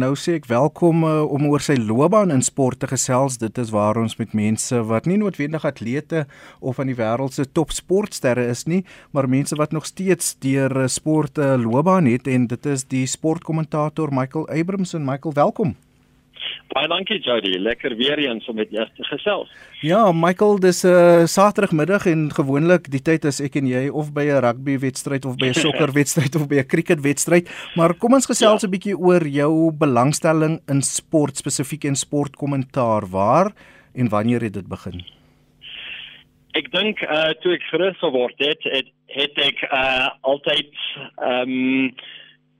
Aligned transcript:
Nou 0.00 0.14
sê 0.16 0.38
ek 0.38 0.46
welkom 0.48 1.02
uh, 1.04 1.18
om 1.36 1.42
oor 1.50 1.60
sy 1.60 1.74
loopbaan 1.76 2.30
in 2.32 2.40
sport 2.40 2.78
te 2.80 2.88
gesels. 2.88 3.34
Dit 3.42 3.58
is 3.60 3.74
waar 3.74 4.00
ons 4.00 4.14
met 4.16 4.32
mense 4.32 4.78
wat 4.88 5.04
nie 5.04 5.18
noodwendig 5.20 5.66
atlete 5.68 6.22
of 6.64 6.80
aan 6.80 6.88
die 6.88 6.96
wêreld 6.96 7.36
se 7.36 7.44
top 7.44 7.76
sportsterre 7.76 8.46
is 8.48 8.64
nie, 8.64 8.80
maar 9.12 9.28
mense 9.28 9.60
wat 9.60 9.76
nog 9.76 9.84
steeds 9.84 10.32
deur 10.40 10.72
uh, 10.86 10.88
sport 10.88 11.36
'n 11.36 11.44
uh, 11.44 11.60
loopbaan 11.68 12.08
het 12.08 12.24
en 12.24 12.48
dit 12.48 12.72
is 12.72 12.88
die 12.88 13.04
sportkommentator 13.04 14.08
Michael 14.08 14.48
Abramson. 14.48 15.04
Michael, 15.04 15.34
welkom. 15.34 15.76
Baie 16.72 16.88
dankie 16.88 17.18
Jody, 17.20 17.58
lekker 17.60 17.92
weer 17.98 18.20
eens 18.22 18.46
om 18.48 18.56
met 18.56 18.70
jou 18.72 18.84
te 18.96 19.04
gesels. 19.04 19.50
Ja, 19.84 20.06
Michael, 20.12 20.58
dis 20.60 20.84
'n 20.84 20.88
uh, 20.88 21.26
Saterdagmiddag 21.28 22.06
en 22.06 22.30
gewoonlik 22.32 22.88
die 22.90 23.02
tyd 23.02 23.24
is 23.28 23.40
ek 23.40 23.58
en 23.60 23.66
jy 23.66 23.88
of 23.88 24.12
by 24.12 24.24
'n 24.24 24.40
rugby 24.40 24.78
wedstryd 24.78 25.24
of 25.28 25.36
by 25.36 25.50
'n 25.52 25.60
sokker 25.66 25.92
wedstryd 25.92 26.34
of 26.34 26.48
by 26.48 26.62
'n 26.62 26.66
cricket 26.66 27.00
wedstryd, 27.00 27.50
maar 27.76 27.94
kom 27.94 28.14
ons 28.14 28.26
gesels 28.26 28.62
ja. 28.62 28.68
'n 28.68 28.70
bietjie 28.70 28.96
oor 28.96 29.26
jou 29.26 29.72
belangstelling 29.72 30.60
in 30.68 30.80
sport, 30.82 31.36
spesifiek 31.36 31.84
in 31.84 31.96
sportkommentaar. 31.96 33.04
Waar 33.10 33.52
en 33.94 34.08
wanneer 34.08 34.40
het 34.40 34.54
dit 34.54 34.68
begin? 34.68 35.04
Ek 36.54 36.72
dink 36.72 37.02
uh 37.02 37.36
toe 37.40 37.52
ek 37.52 37.68
groot 37.68 37.96
geword 37.96 38.38
het, 38.38 38.62
het, 38.62 38.88
het 39.06 39.36
ek 39.36 39.60
uh 39.68 40.08
altyd 40.22 40.72
ehm 41.20 41.52
um, 41.52 41.94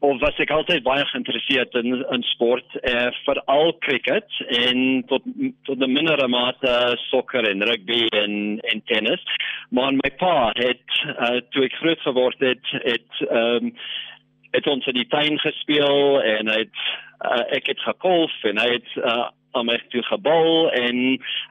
of 0.03 0.21
was 0.21 0.39
ek 0.43 0.51
altyd 0.51 0.83
baie 0.83 1.05
geïnteresseerd 1.13 1.75
in 1.79 2.01
in 2.15 2.25
sport, 2.33 2.79
eh 2.83 3.11
veral 3.25 3.77
cricket 3.87 4.39
en 4.59 5.05
tot 5.07 5.23
tot 5.69 5.79
'n 5.79 5.93
mindere 5.93 6.29
mate 6.29 6.73
sokker 7.11 7.49
en 7.51 7.63
rugby 7.71 8.07
en 8.23 8.61
en 8.73 8.83
tennis. 8.85 9.23
Maar 9.71 9.93
my 9.93 10.11
pa 10.19 10.51
het 10.55 10.89
uh, 11.07 11.39
toe 11.51 11.65
ek 11.65 11.79
groot 11.81 12.01
geword 12.01 12.41
het, 12.41 12.67
het 12.71 13.11
ehm 13.31 13.65
um, 13.65 13.75
het 14.53 14.67
ons 14.67 14.87
in 14.87 14.95
die 14.95 15.09
tuin 15.09 15.39
gespeel 15.39 16.21
en 16.23 16.49
hy 16.49 16.59
het 16.59 16.81
uh, 17.25 17.45
ek 17.57 17.71
het 17.73 17.81
gekolf 17.81 18.35
en 18.43 18.59
hy 18.59 18.69
het 18.73 18.91
uh, 18.97 19.31
aan 19.57 19.67
my 19.67 19.79
toe 19.89 20.03
gebal 20.03 20.71
en 20.71 20.99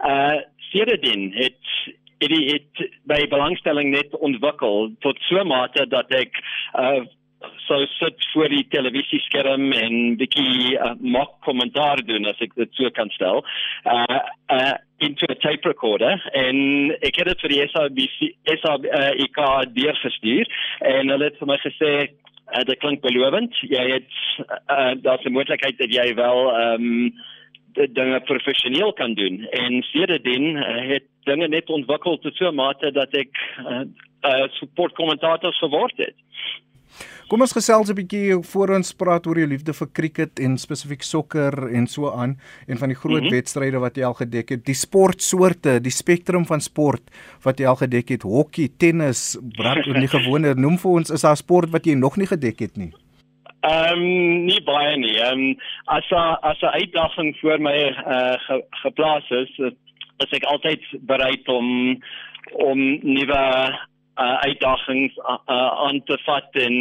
uh 0.05 0.37
sedertdien 0.71 1.31
het 1.35 1.73
het 2.21 2.31
het 2.31 2.83
by 3.09 3.25
belangstelling 3.29 3.89
net 3.91 4.13
ontwikkel 4.17 4.91
tot 4.99 5.17
so 5.29 5.43
mate 5.43 5.87
dat 5.89 6.13
ek 6.15 6.37
uh 6.77 7.01
so 7.67 7.85
sit 7.85 8.27
voor 8.33 8.49
die 8.49 8.65
televisieskerm 8.69 9.71
en 9.71 10.15
bietjie 10.19 10.77
uh, 10.77 10.93
mock 10.99 11.41
kommentaar 11.45 12.03
doen 12.05 12.25
as 12.29 12.39
ek 12.43 12.55
dit 12.55 12.69
so 12.77 12.89
kan 12.89 13.09
stel. 13.17 13.45
Uh 13.85 14.19
uh 14.53 14.73
into 15.01 15.25
a 15.29 15.35
tape 15.35 15.65
recorder 15.65 16.21
en 16.37 16.57
ek 17.01 17.15
het 17.17 17.31
dit 17.31 17.43
vir 17.43 17.53
die 17.55 17.61
SABC 17.71 18.17
SABC 18.61 19.39
uh, 19.41 19.61
deurgestuur 19.73 20.51
en 20.85 21.09
hulle 21.09 21.29
het 21.31 21.39
vir 21.39 21.49
my 21.49 21.57
gesê 21.63 21.91
uh, 22.05 22.63
dit 22.69 22.77
klink 22.83 23.01
belovend. 23.01 23.57
Jy 23.65 23.85
het 23.95 24.11
uh, 24.45 24.93
daar's 25.01 25.25
'n 25.25 25.33
moontlikheid 25.33 25.77
dat 25.77 25.93
jy 25.93 26.13
wel 26.15 26.39
ehm 26.53 26.89
um, 26.89 27.13
dinge 27.71 28.19
professioneel 28.27 28.93
kan 28.93 29.13
doen 29.13 29.47
en 29.49 29.81
sedertdien 29.81 30.55
uh, 30.55 30.87
het 30.93 31.05
dinge 31.23 31.47
net 31.47 31.69
ontwikkel 31.69 32.19
tot 32.19 32.35
so 32.35 32.51
'n 32.51 32.55
mate 32.55 32.91
dat 32.91 33.13
ek 33.15 33.31
uh, 33.59 33.81
uh, 34.21 34.47
support 34.49 34.93
kommentator 34.93 35.53
geword 35.53 35.97
het. 35.97 36.15
Kom 37.31 37.45
ons 37.45 37.53
gesels 37.55 37.87
'n 37.87 37.95
bietjie 37.95 38.33
voor 38.43 38.73
ons 38.75 38.89
praat 38.91 39.27
oor 39.27 39.37
jou 39.39 39.47
liefde 39.47 39.71
vir 39.71 39.87
cricket 39.95 40.39
en 40.43 40.57
spesifiek 40.59 41.01
sokker 41.01 41.53
en 41.77 41.87
so 41.87 42.11
aan 42.11 42.35
en 42.67 42.77
van 42.77 42.89
die 42.91 42.97
groot 42.97 43.23
mm 43.23 43.27
-hmm. 43.27 43.35
wedstryde 43.35 43.79
wat 43.79 43.95
jy 43.95 44.03
al 44.03 44.17
gedek 44.19 44.49
het. 44.49 44.65
Die 44.65 44.75
sportsoorte, 44.75 45.79
die 45.79 45.95
spektrum 45.95 46.45
van 46.45 46.59
sport 46.59 47.03
wat 47.43 47.59
jy 47.59 47.65
al 47.67 47.75
gedek 47.75 48.09
het. 48.09 48.23
Hokkie, 48.23 48.67
tennis, 48.77 49.39
brak 49.55 49.85
en 49.85 49.99
die 49.99 50.11
gewone 50.11 50.53
noem 50.53 50.77
vir 50.77 50.91
ons 50.91 51.09
is 51.09 51.21
daar 51.21 51.37
sport 51.37 51.69
wat 51.69 51.85
jy 51.85 51.93
nog 51.93 52.17
nie 52.17 52.27
gedek 52.27 52.59
het 52.59 52.75
nie. 52.77 52.91
Ehm 53.61 53.93
um, 53.93 54.45
nie 54.45 54.63
baie 54.63 54.97
nie. 54.97 55.15
Ehm 55.15 55.39
um, 55.39 55.57
as 55.85 56.11
a, 56.11 56.37
as 56.41 56.59
'n 56.61 56.75
uitdaging 56.83 57.35
vir 57.39 57.59
my 57.59 57.77
uh, 58.07 58.35
ge, 58.47 58.63
geplaas 58.83 59.29
is, 59.29 59.51
is 60.19 60.31
ek 60.31 60.43
altyd 60.43 60.83
bereid 60.99 61.47
om 61.47 61.95
om 62.51 62.99
nuwe 63.01 63.79
uh, 64.21 64.37
uitdagings 64.45 65.17
uh, 65.17 65.37
uh, 65.49 65.71
aan 65.87 66.01
te 66.05 66.17
vat 66.25 66.61
en 66.65 66.75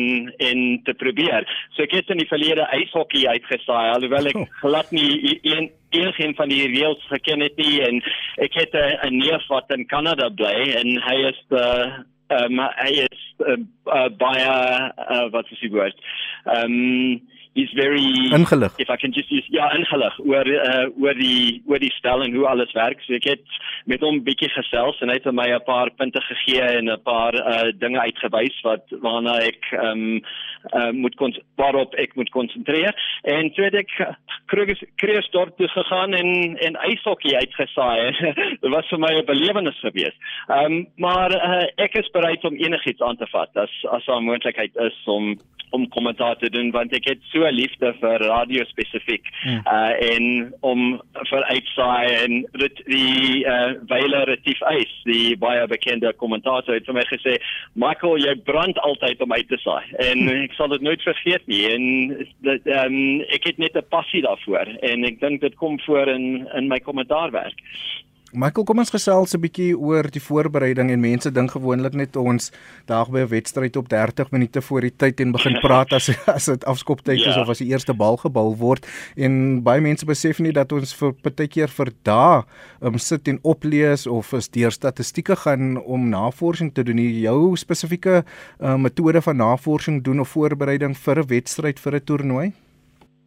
en 0.51 0.81
te 0.85 0.95
probeer. 0.95 1.49
So 1.75 1.83
ek 1.87 1.97
het 1.99 2.13
in 2.13 2.23
die 2.23 2.29
verlede 2.31 2.69
ijshokkie 2.77 3.27
uitgesaai 3.29 3.91
alhoewel 3.95 4.31
ek 4.33 4.41
oh. 4.43 4.47
glad 4.63 4.91
nie 4.91 5.39
een 5.43 5.71
een 5.91 6.35
van 6.39 6.49
die 6.49 6.67
reëls 6.71 7.03
geken 7.11 7.41
het 7.41 7.57
nie 7.59 7.81
en 7.83 8.03
ek 8.47 8.55
het 8.55 8.75
'n 8.77 9.17
neef 9.17 9.47
wat 9.49 9.73
in 9.75 9.87
Kanada 9.87 10.29
bly 10.29 10.71
en 10.83 11.01
hy 11.09 11.17
is 11.33 11.41
uh, 11.51 11.99
um, 12.31 12.61
hy 12.79 12.93
is 13.09 13.30
uh, 13.47 13.59
uh, 13.87 14.09
baie 14.19 14.47
uh, 14.47 15.27
wat 15.35 15.51
is 15.51 15.61
die 15.61 15.71
woord? 15.71 15.97
Ehm 16.45 16.65
um, 16.65 17.21
he's 17.55 17.71
very 17.75 18.31
ingelig. 18.31 18.73
If 18.79 18.91
I 18.91 18.97
can 18.97 19.13
just 19.13 19.31
use 19.31 19.47
ja 19.49 19.71
ingelig 19.75 20.19
oor 20.19 20.47
uh, 20.47 20.87
oor 21.03 21.15
die 21.19 21.63
oor 21.67 21.83
die 21.83 21.93
stel 21.99 22.23
en 22.23 22.35
hoe 22.35 22.47
alles 22.47 22.73
werk. 22.79 23.03
So 23.07 23.17
ek 23.19 23.27
het 23.33 23.59
met 23.91 24.05
hom 24.05 24.23
bietjie 24.27 24.51
gesels 24.55 25.01
en 25.03 25.11
hy 25.11 25.19
het 25.19 25.27
my 25.35 25.49
'n 25.55 25.65
paar 25.67 25.91
punte 25.91 26.21
gegee 26.29 26.63
en 26.63 26.91
'n 26.91 27.03
paar 27.03 27.35
uh, 27.35 27.73
dinge 27.79 28.01
uitgewys 28.01 28.61
wat 28.63 28.87
waarna 29.03 29.41
ek 29.51 29.73
ehm 29.73 29.91
um, 29.91 30.23
uh, 30.75 30.91
moet 30.93 31.15
kon 31.15 31.35
waarop 31.57 31.95
ek 31.95 32.15
moet 32.15 32.31
konsentreer. 32.31 32.95
En 33.23 33.51
toe 33.55 33.65
het 33.65 33.75
ek 33.75 33.91
Kreeusdorp 34.97 35.57
toe 35.57 35.69
gegaan 35.69 36.15
en 36.15 36.57
en 36.59 36.77
ijshokkie 36.77 37.37
uitgesaai. 37.37 38.13
Dit 38.63 38.71
was 38.71 38.89
vir 38.89 38.99
my 38.99 39.13
'n 39.19 39.27
belewenis 39.27 39.81
geweest. 39.81 40.19
Ehm 40.49 40.65
um, 40.65 40.87
maar 40.97 41.31
uh, 41.35 41.67
ek 41.77 41.95
is 41.95 42.11
bereid 42.11 42.45
om 42.45 42.55
enigiets 42.55 43.01
aan 43.01 43.17
te 43.17 43.27
vat 43.33 43.57
as 43.57 43.73
as 43.91 44.05
daar 44.07 44.21
'n 44.21 44.29
moontlikheid 44.31 44.77
is 44.77 44.99
om 45.07 45.37
om 45.71 45.89
kommentaar 45.89 46.37
te 46.37 46.51
doen 46.51 46.71
want 46.75 46.95
ek 46.97 47.07
het 47.13 47.23
so 47.31 47.47
liefde 47.51 47.93
vir 48.01 48.25
radio 48.27 48.65
spesifiek 48.71 49.29
hmm. 49.43 49.63
uh 49.71 49.93
en 50.11 50.27
om 50.67 50.83
vir 51.31 51.47
uitsaai 51.55 52.07
en 52.15 52.41
dit 52.63 52.83
die 52.91 53.45
uh 53.47 53.73
Weiler 53.93 54.27
Retief 54.31 54.63
Eis 54.73 54.93
die 55.07 55.37
baie 55.39 55.67
bekende 55.71 56.13
kommentator 56.23 56.75
het 56.75 56.89
vir 56.91 56.99
my 56.99 57.07
gesê 57.13 57.37
Michael 57.75 58.19
jy 58.25 58.35
brand 58.51 58.79
altyd 58.87 59.23
om 59.23 59.33
uit 59.33 59.49
te 59.49 59.61
saai 59.63 59.87
en 60.11 60.27
hmm. 60.27 60.45
ek 60.49 60.59
sal 60.59 60.75
dit 60.75 60.87
nooit 60.87 61.07
vergeet 61.07 61.47
nie 61.47 61.65
en 61.71 61.87
dit 62.51 62.71
um 62.83 63.01
ek 63.39 63.51
het 63.53 63.63
net 63.63 63.79
'n 63.79 63.91
passie 63.95 64.23
daarvoor 64.27 64.75
en 64.83 65.05
ek 65.05 65.21
dink 65.21 65.41
dit 65.41 65.55
kom 65.63 65.79
voor 65.87 66.09
in 66.09 66.49
in 66.59 66.69
my 66.69 66.81
kommentaarwerk 66.81 67.63
Michael, 68.31 68.63
kom 68.63 68.79
ons 68.79 68.93
gesels 68.95 69.35
'n 69.35 69.41
bietjie 69.43 69.73
oor 69.75 70.07
die 70.07 70.23
voorbereiding 70.23 70.91
en 70.95 71.01
mense 71.01 71.31
dink 71.35 71.51
gewoonlik 71.51 71.95
net 71.99 72.17
ons 72.17 72.53
dag 72.87 73.11
by 73.11 73.27
'n 73.27 73.29
wedstryd 73.29 73.77
op 73.77 73.89
30 73.89 74.31
minute 74.31 74.63
voor 74.63 74.81
die 74.83 74.95
tyd 74.97 75.21
en 75.21 75.33
begin 75.33 75.59
praat 75.61 75.93
as 75.93 76.07
as 76.37 76.45
dit 76.45 76.65
afskoptyd 76.65 77.19
is 77.19 77.35
ja. 77.35 77.43
of 77.43 77.49
as 77.49 77.59
die 77.59 77.75
eerste 77.75 77.93
bal 77.93 78.17
gebal 78.17 78.55
word 78.55 78.87
en 79.17 79.63
baie 79.63 79.81
mense 79.81 80.07
besef 80.07 80.39
nie 80.39 80.53
dat 80.53 80.71
ons 80.71 80.95
vir 80.95 81.13
partykeer 81.13 81.69
vir 81.69 81.91
dae 82.05 82.45
um, 82.81 82.99
sit 82.99 83.27
en 83.27 83.41
oplees 83.43 84.07
of 84.07 84.33
is 84.33 84.49
deur 84.49 84.71
statistieke 84.71 85.35
gaan 85.35 85.77
om 85.83 86.09
navorsing 86.09 86.73
te 86.73 86.85
doen. 86.85 86.99
Jou 86.99 87.57
spesifieke 87.57 88.23
uh, 88.61 88.77
metode 88.77 89.23
van 89.23 89.37
navorsing 89.37 90.05
doen 90.05 90.21
of 90.21 90.29
voorbereiding 90.29 90.95
vir 90.95 91.19
'n 91.19 91.27
wedstryd 91.27 91.81
vir 91.81 91.95
'n 91.97 92.05
toernooi? 92.05 92.53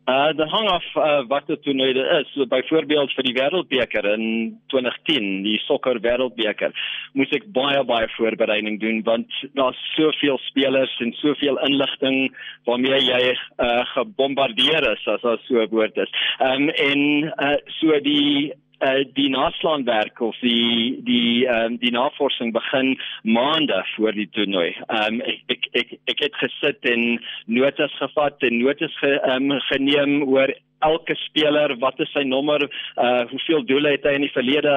Uh 0.06 0.34
dit 0.36 0.50
hang 0.52 0.68
af 0.68 0.86
uh, 1.00 1.22
wat 1.32 1.48
dit 1.48 1.62
toernooi 1.64 1.94
is. 1.96 2.32
So 2.36 2.46
byvoorbeeld 2.52 3.14
vir 3.16 3.24
die 3.24 3.36
Wêreldbeker 3.38 4.08
in 4.12 4.26
2010, 4.74 5.44
die 5.46 5.56
sokker 5.64 6.02
Wêreldbeker, 6.04 6.74
moes 7.16 7.32
ek 7.32 7.46
baie 7.56 7.80
baie 7.88 8.10
voorbereiding 8.18 8.82
doen 8.82 9.00
want 9.08 9.32
daar's 9.56 9.80
soveel 9.94 10.42
spelers 10.50 10.92
en 11.06 11.16
soveel 11.22 11.62
inligting 11.70 12.34
waarmee 12.68 13.00
jy 13.00 13.22
uh 13.64 13.86
gebombardeer 13.94 14.90
is 14.92 15.08
as 15.08 15.24
as 15.24 15.48
so 15.48 15.64
'n 15.64 15.72
woord 15.72 15.96
is. 15.98 16.12
Um 16.40 16.68
en 16.70 17.32
uh 17.40 17.56
so 17.80 17.96
die 18.04 18.52
uh, 18.84 19.04
die 19.18 19.30
naslaanwerk 19.30 20.22
of 20.22 20.38
die 20.42 21.00
die 21.08 21.46
um, 21.48 21.78
die 21.82 21.92
navorsing 21.96 22.54
begin 22.54 22.94
maande 23.24 23.84
voor 23.96 24.12
die 24.18 24.30
toernooi. 24.36 24.72
Um, 24.88 25.22
ek, 25.22 25.42
ek 25.56 25.70
ek 25.82 25.96
ek 26.14 26.26
het 26.28 26.38
gesit 26.42 26.92
en 26.94 27.08
notas 27.46 27.96
gevat 28.02 28.44
en 28.44 28.60
notas 28.60 28.96
ge, 29.02 29.16
um, 29.34 29.56
geneem 29.72 30.22
oor 30.28 30.54
elke 30.88 31.16
speler, 31.26 31.76
wat 31.82 32.00
is 32.04 32.12
sy 32.16 32.24
nommer, 32.28 32.66
uh 32.98 33.24
hoeveel 33.32 33.66
doele 33.70 33.96
het 33.96 34.06
hy 34.08 34.18
in 34.18 34.28
die 34.28 34.34
verlede 34.36 34.76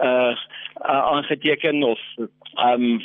uh, 0.00 0.34
uh 0.82 1.02
aangeteken 1.16 1.82
of 1.86 2.02
um 2.66 3.00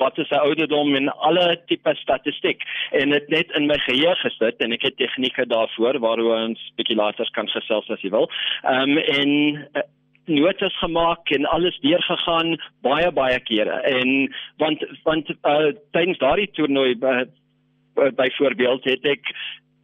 wat 0.00 0.18
is 0.18 0.28
sy 0.30 0.38
ouderdom 0.42 0.94
en 0.98 1.10
alle 1.28 1.46
tipe 1.70 1.94
statistiek 2.00 2.62
en 3.00 3.14
dit 3.14 3.28
net 3.34 3.52
in 3.58 3.68
my 3.70 3.78
geheue 3.84 4.14
gesit 4.22 4.62
en 4.64 4.74
ek 4.74 4.88
het 4.88 4.98
tegnieke 5.00 5.46
daarvoor 5.50 6.00
waaroor 6.02 6.40
ons 6.48 6.62
bietjie 6.78 6.98
later 6.98 7.28
kan 7.38 7.50
gesels 7.54 7.90
as 7.90 8.02
jy 8.02 8.10
wil. 8.14 8.30
Um 8.66 8.98
en 8.98 9.30
uh, 9.74 9.86
notas 10.26 10.78
gemaak 10.78 11.30
en 11.30 11.46
alles 11.46 11.78
deurgegaan 11.82 12.56
baie 12.82 13.10
baie 13.14 13.38
kere 13.46 13.80
en 13.86 14.32
want 14.62 14.82
want 15.04 15.30
uh, 15.30 15.70
tydens 15.94 16.18
daardie 16.18 16.50
toernooi 16.58 16.96
uh, 16.98 17.24
byvoorbeeld 17.94 18.84
het 18.90 19.06
ek 19.06 19.30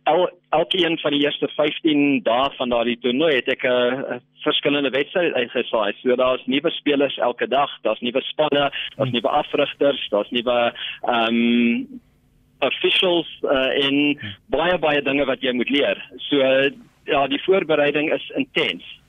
el, 0.04 0.30
elke 0.48 0.84
een 0.84 0.98
van 0.98 1.10
die 1.10 1.22
eerste 1.24 1.48
15 1.48 2.22
dae 2.22 2.50
van 2.56 2.68
daardie 2.68 2.98
toernooi 2.98 3.34
het 3.34 3.48
ek 3.48 3.62
'n 3.62 3.68
uh, 3.68 4.16
verskillende 4.42 4.90
wedstryde 4.90 5.34
uitgesaai. 5.34 5.92
So 6.02 6.16
daar's 6.16 6.46
nuwe 6.46 6.70
spelers 6.70 7.16
elke 7.16 7.48
dag, 7.48 7.70
daar's 7.82 8.00
nuwe 8.00 8.20
spanne, 8.20 8.72
daar's 8.96 9.10
nuwe 9.10 9.28
afrigters, 9.28 10.08
daar's 10.08 10.30
nuwe 10.30 10.72
ehm 11.02 11.26
um, 11.28 12.00
officials 12.62 13.28
uh, 13.42 13.88
in 13.88 14.18
baie 14.46 14.78
baie 14.78 15.02
dinge 15.02 15.24
wat 15.24 15.40
jy 15.42 15.52
moet 15.52 15.70
leer. 15.70 15.98
So 16.16 16.36
ja, 17.04 17.26
die 17.26 17.42
voorbereiding 17.42 18.12
is 18.12 18.30
intens. 18.34 19.01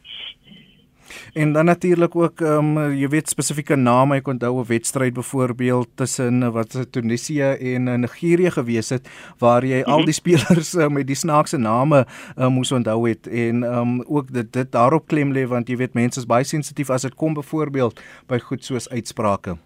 En 1.33 1.53
dan 1.53 1.65
natuurlik 1.65 2.15
ook 2.15 2.41
ehm 2.41 2.77
um, 2.77 2.93
jy 2.93 3.07
weet 3.07 3.29
spesifieke 3.29 3.75
name, 3.75 4.15
ek 4.15 4.27
onthou 4.27 4.59
'n 4.59 4.67
wedstryd 4.67 5.13
byvoorbeeld 5.13 5.89
tussen 5.95 6.51
wat 6.51 6.71
se 6.71 6.89
Tunesië 6.89 7.57
en 7.73 7.87
eh, 7.87 7.97
Nigerië 7.97 8.51
gewees 8.51 8.89
het 8.89 9.09
waar 9.39 9.65
jy 9.65 9.77
mm 9.77 9.83
-hmm. 9.83 9.91
al 9.91 9.97
mhm. 9.97 10.05
die 10.05 10.19
spelers 10.21 10.73
uh, 10.73 10.87
met 10.87 11.07
die 11.07 11.15
snaakse 11.15 11.57
name 11.57 12.05
uh, 12.37 12.47
moes 12.47 12.71
onthou 12.71 13.09
het 13.09 13.27
en 13.27 13.63
ehm 13.63 13.77
um, 13.77 14.03
ook 14.07 14.33
dit 14.33 14.53
dit 14.53 14.71
daarop 14.71 15.07
klem 15.07 15.33
lê 15.33 15.47
want 15.47 15.67
jy 15.67 15.75
weet 15.75 15.93
mense 15.93 16.19
is 16.19 16.25
baie 16.25 16.43
sensitief 16.43 16.89
as 16.89 17.01
dit 17.01 17.15
kom 17.15 17.33
byvoorbeeld 17.33 18.01
by 18.27 18.39
goed 18.39 18.63
soos 18.63 18.89
uitsprake. 18.89 19.57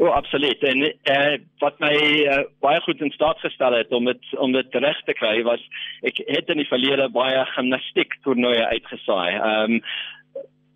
O, 0.00 0.06
oh, 0.06 0.14
absoluut. 0.14 0.62
En 0.62 0.94
eh 1.02 1.38
wat 1.58 1.78
my 1.78 1.96
uh, 2.24 2.44
baie 2.64 2.80
goed 2.80 3.00
in 3.00 3.10
staat 3.10 3.38
gestel 3.38 3.72
het 3.72 3.90
om 3.92 4.04
dit 4.04 4.38
om 4.38 4.52
dit 4.52 4.74
reg 4.74 5.02
te 5.04 5.12
kry 5.12 5.42
was 5.42 5.60
ek 6.00 6.22
het 6.24 6.48
in 6.48 6.56
die 6.56 6.68
verlede 6.68 7.08
baie 7.12 7.44
gimnastiek 7.52 8.16
toernooie 8.24 8.64
uitgesaai. 8.66 9.34
Ehm 9.34 9.76
um, 9.76 9.82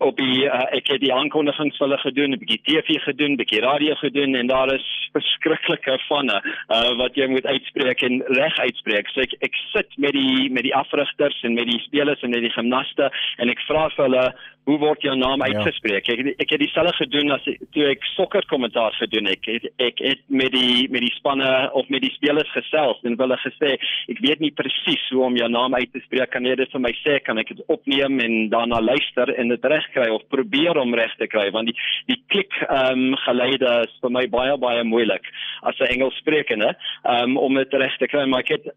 op 0.03 0.17
die 0.17 0.43
uh, 0.45 0.65
ek 0.75 0.89
het 0.91 1.01
die 1.01 1.13
aankondigings 1.13 1.77
hulle 1.79 1.97
gedoen, 1.97 2.35
'n 2.35 2.41
bietjie 2.41 2.61
TV 2.67 2.99
gedoen, 3.03 3.37
bietjie 3.39 3.61
radio 3.63 3.95
gedoen 3.95 4.35
en 4.35 4.47
daar 4.47 4.73
is 4.73 4.87
verskriklike 5.15 5.99
vanne 6.07 6.41
uh, 6.43 6.91
wat 6.99 7.15
jy 7.15 7.27
moet 7.31 7.45
uitspreek 7.45 8.01
en 8.01 8.23
reg 8.27 8.57
uitspreek. 8.59 9.07
So 9.13 9.21
ek 9.21 9.35
ek 9.39 9.55
sit 9.71 9.97
met 9.97 10.11
die 10.17 10.51
met 10.51 10.67
die 10.67 10.75
afrigters 10.75 11.39
en 11.43 11.53
met 11.53 11.69
die 11.71 11.79
spelers 11.79 12.21
en 12.21 12.35
met 12.35 12.43
die 12.43 12.55
gimnaste 12.57 13.11
en 13.37 13.49
ek 13.49 13.63
vra 13.69 13.87
vir 13.95 14.05
hulle 14.05 14.25
hoe 14.65 14.77
word 14.81 15.03
jou 15.05 15.15
naam 15.17 15.43
ja. 15.43 15.51
uitgespreek? 15.51 16.09
Ek 16.09 16.41
ek 16.41 16.53
het 16.55 16.61
dieselfde 16.63 16.93
gedoen 16.97 17.33
as 17.35 17.45
toe 17.45 17.85
ek 17.89 18.05
sokker 18.15 18.45
kommentaar 18.49 18.95
gedoen 18.99 19.29
het. 19.29 19.49
Ek, 19.55 19.67
ek 19.89 20.03
het 20.03 20.23
met 20.27 20.53
die 20.55 20.87
met 20.93 21.05
die 21.05 21.13
spanne 21.17 21.51
of 21.77 21.89
met 21.93 22.03
die 22.05 22.13
spelers 22.15 22.51
gesels 22.55 23.01
en 23.05 23.17
hulle 23.19 23.37
gesê 23.43 23.75
ek 23.75 24.21
weet 24.23 24.41
nie 24.43 24.53
presies 24.55 25.03
hoe 25.13 25.25
om 25.27 25.37
jou 25.37 25.49
naam 25.51 25.75
uit 25.77 25.91
te 25.93 26.01
spreek. 26.05 26.33
Kan 26.33 26.47
jy 26.49 26.57
dit 26.59 26.71
vir 26.73 26.83
my 26.83 26.93
sê? 27.01 27.19
Kan 27.25 27.41
ek 27.41 27.53
dit 27.53 27.63
opneem 27.71 28.19
en 28.25 28.37
daarna 28.53 28.81
luister 28.81 29.33
en 29.35 29.53
dit 29.53 29.69
reg 29.75 29.89
kry 29.93 30.09
of 30.13 30.25
probeer 30.33 30.77
om 30.81 30.95
reg 30.97 31.13
te 31.19 31.29
kry 31.31 31.47
want 31.55 31.71
die 31.71 31.77
die 32.09 32.21
klik 32.31 32.53
ehm 32.65 33.11
um, 33.11 33.19
geleide 33.25 33.71
is 33.85 33.93
vir 34.01 34.13
my 34.13 34.25
baie 34.31 34.57
baie 34.61 34.83
moeilik 34.83 35.29
as 35.63 35.77
'n 35.79 35.91
Engels 35.93 36.17
sprekende 36.21 36.73
um, 37.03 37.37
om 37.37 37.55
dit 37.55 37.73
reg 37.73 37.97
te 37.97 38.07
kry 38.07 38.25
maar 38.25 38.45
ek 38.45 38.57
het 38.57 38.73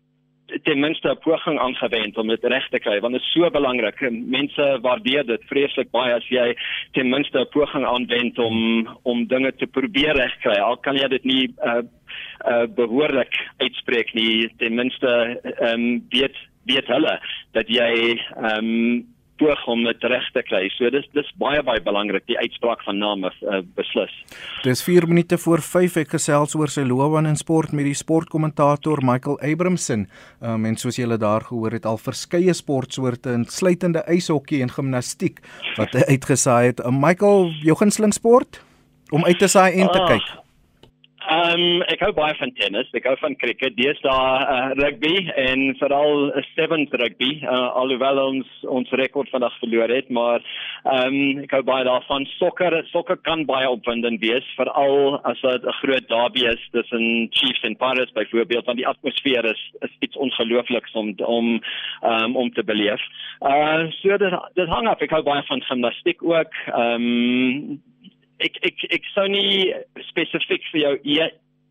ten 0.62 0.81
minste 0.81 1.09
'n 1.09 1.19
poging 1.19 1.59
aangewend 1.59 2.17
om 2.17 2.29
dit 2.29 2.45
reg 2.45 2.69
te 2.69 2.79
kry 2.79 3.00
want 3.00 3.12
dit 3.12 3.23
is 3.23 3.33
so 3.33 3.50
belangrik. 3.50 4.00
Mense 4.11 4.79
waardeer 4.83 5.27
dit 5.27 5.43
vreeslik 5.47 5.91
baie 5.91 6.15
as 6.15 6.29
jy 6.29 6.56
ten 6.93 7.09
minste 7.09 7.39
'n 7.39 7.49
poging 7.50 7.85
aanwend 7.85 8.39
om 8.39 8.89
om 9.03 9.27
dinge 9.27 9.53
te 9.56 9.67
probeer 9.67 10.15
regkry. 10.15 10.59
Al 10.61 10.77
kan 10.77 10.97
jy 10.97 11.09
dit 11.09 11.25
nie 11.25 11.55
uh 11.65 11.83
uh 12.47 12.67
behoorlik 12.67 13.35
uitspreek 13.59 14.15
nie, 14.15 14.49
ten 14.59 14.75
minste 14.75 15.41
ehm 15.43 15.75
um, 15.75 16.06
weet 16.11 16.37
weet 16.65 16.87
hulle 16.87 17.21
dat 17.53 17.69
jy 17.69 18.21
ehm 18.37 18.65
um, 18.65 19.06
poog 19.40 19.64
om 19.70 19.85
dit 19.87 20.06
reg 20.11 20.26
te 20.35 20.43
kry. 20.46 20.64
So 20.76 20.90
dis 20.94 21.06
dis 21.17 21.29
baie 21.40 21.62
baie 21.67 21.82
belangrik 21.85 22.26
die 22.31 22.38
uitspraak 22.38 22.82
van 22.87 22.99
name 23.00 23.31
uh, 23.43 23.61
beslis. 23.79 24.14
Dis 24.64 24.82
4 24.87 25.08
minute 25.11 25.38
voor 25.38 25.62
5 25.64 26.00
ek 26.05 26.17
gesels 26.17 26.56
oor 26.58 26.73
sy 26.73 26.85
loopbaan 26.88 27.31
in 27.31 27.38
sport 27.38 27.75
met 27.76 27.88
die 27.88 27.96
sportkommentator 27.99 29.02
Michael 29.06 29.38
Abramson. 29.52 30.06
Um, 30.40 30.67
en 30.69 30.79
soos 30.81 30.99
julle 31.00 31.19
daar 31.20 31.46
gehoor 31.49 31.79
het 31.79 31.87
al 31.87 32.00
verskeie 32.02 32.55
sportsoorte 32.55 33.35
insluitende 33.37 34.05
ijshokkie 34.06 34.62
en 34.64 34.75
gimnastiek 34.75 35.40
wat 35.79 35.94
hy 35.96 36.05
uitgesaai 36.17 36.73
het. 36.73 36.85
Um, 36.85 37.00
Michael, 37.02 37.52
jou 37.64 37.79
gunsteling 37.79 38.14
sport 38.17 38.62
om 39.14 39.25
uit 39.25 39.38
te 39.38 39.49
saai 39.49 39.81
en 39.81 39.88
te 39.93 40.05
kyk. 40.05 40.29
Uh, 40.29 40.48
Ehm 41.29 41.61
um, 41.61 41.83
ek 41.93 42.01
hou 42.01 42.09
baie 42.17 42.33
van 42.39 42.55
tennis, 42.57 42.89
ek 42.97 43.05
hou 43.05 43.13
van 43.21 43.35
cricket, 43.37 43.77
daar 44.01 44.45
uh, 44.49 44.69
rugby 44.79 45.27
en 45.37 45.75
veral 45.77 46.31
sevens 46.55 46.95
rugby. 47.03 47.43
Uh, 47.43 47.67
alhoewel 47.77 48.21
ons 48.23 48.55
ons 48.65 48.95
rekord 48.97 49.29
vandag 49.35 49.53
verloor 49.61 49.93
het, 49.93 50.09
maar 50.09 50.41
ehm 50.89 51.19
um, 51.19 51.43
ek 51.45 51.53
hou 51.53 51.61
baie 51.69 51.85
daarvan. 51.85 52.25
Sokker, 52.39 52.79
sokker 52.95 53.21
kan 53.29 53.45
baie 53.51 53.69
opwindend 53.69 54.25
wees, 54.25 54.47
veral 54.57 55.19
as 55.29 55.43
dit 55.45 55.67
'n 55.69 55.77
groot 55.83 56.09
derby 56.09 56.47
is 56.49 56.65
tussen 56.73 57.29
Chiefs 57.37 57.61
en 57.63 57.77
Pirates 57.77 58.17
byvoorbeeld, 58.17 58.65
want 58.65 58.81
die 58.81 58.89
atmosfeer 58.89 59.45
is 59.53 59.63
is 59.85 59.93
iets 60.01 60.17
ongeloofliks 60.17 60.97
om 60.97 61.13
om 61.21 61.61
um, 62.05 62.37
om 62.37 62.49
te 62.57 62.65
beleef. 62.65 63.05
Uh 63.45 63.91
so 64.01 64.17
dit 64.17 64.33
dit 64.55 64.69
hang 64.69 64.89
af, 64.89 65.05
ek 65.05 65.13
hou 65.13 65.23
baie 65.23 65.45
van 65.45 65.61
gimnastiek 65.61 66.25
ook. 66.25 66.57
Ehm 66.73 67.05
um, 67.05 67.83
ek 68.44 68.58
ek 68.62 68.87
ek 68.99 69.12
sou 69.14 69.26
nie 69.29 69.75
spesifiek 70.11 70.64
vir 70.73 70.81
jou 70.81 70.94
e 71.05 71.29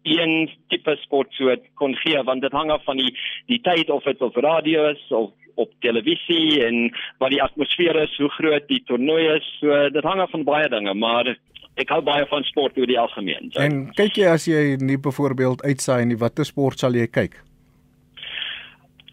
een 0.07 0.47
tipe 0.71 0.93
sport 1.01 1.33
soort 1.35 1.65
kon 1.75 1.95
gee 2.03 2.21
want 2.23 2.41
dit 2.41 2.53
hang 2.55 2.71
af 2.71 2.83
van 2.87 2.99
die 3.01 3.11
die 3.51 3.59
tyd 3.63 3.89
of 3.91 4.05
dit 4.07 4.21
op 4.21 4.35
radio 4.35 4.87
is 4.91 5.03
of 5.11 5.31
op 5.57 5.73
televisie 5.79 6.63
en 6.65 6.87
wat 7.21 7.33
die 7.33 7.41
atmosfeer 7.43 7.97
is, 8.03 8.13
hoe 8.21 8.29
groot 8.37 8.67
die 8.69 8.83
toernooi 8.85 9.23
is. 9.35 9.47
So 9.61 9.89
dit 9.93 10.05
hang 10.05 10.21
af 10.21 10.33
van 10.35 10.45
baie 10.47 10.69
dinge, 10.69 10.93
maar 10.93 11.31
ek 11.81 11.93
hou 11.93 12.01
baie 12.05 12.25
van 12.29 12.45
sport 12.47 12.77
oor 12.77 12.89
die 12.89 12.99
algemeen. 12.99 13.51
So. 13.53 13.61
En 13.65 13.87
kyk 13.97 14.21
jy 14.21 14.29
as 14.31 14.47
jy 14.49 14.77
nie 14.81 14.99
byvoorbeeld 15.01 15.65
uitsaai 15.65 16.05
nie, 16.09 16.19
watter 16.21 16.45
sport 16.47 16.81
sal 16.81 16.97
jy 16.97 17.09
kyk? 17.09 17.41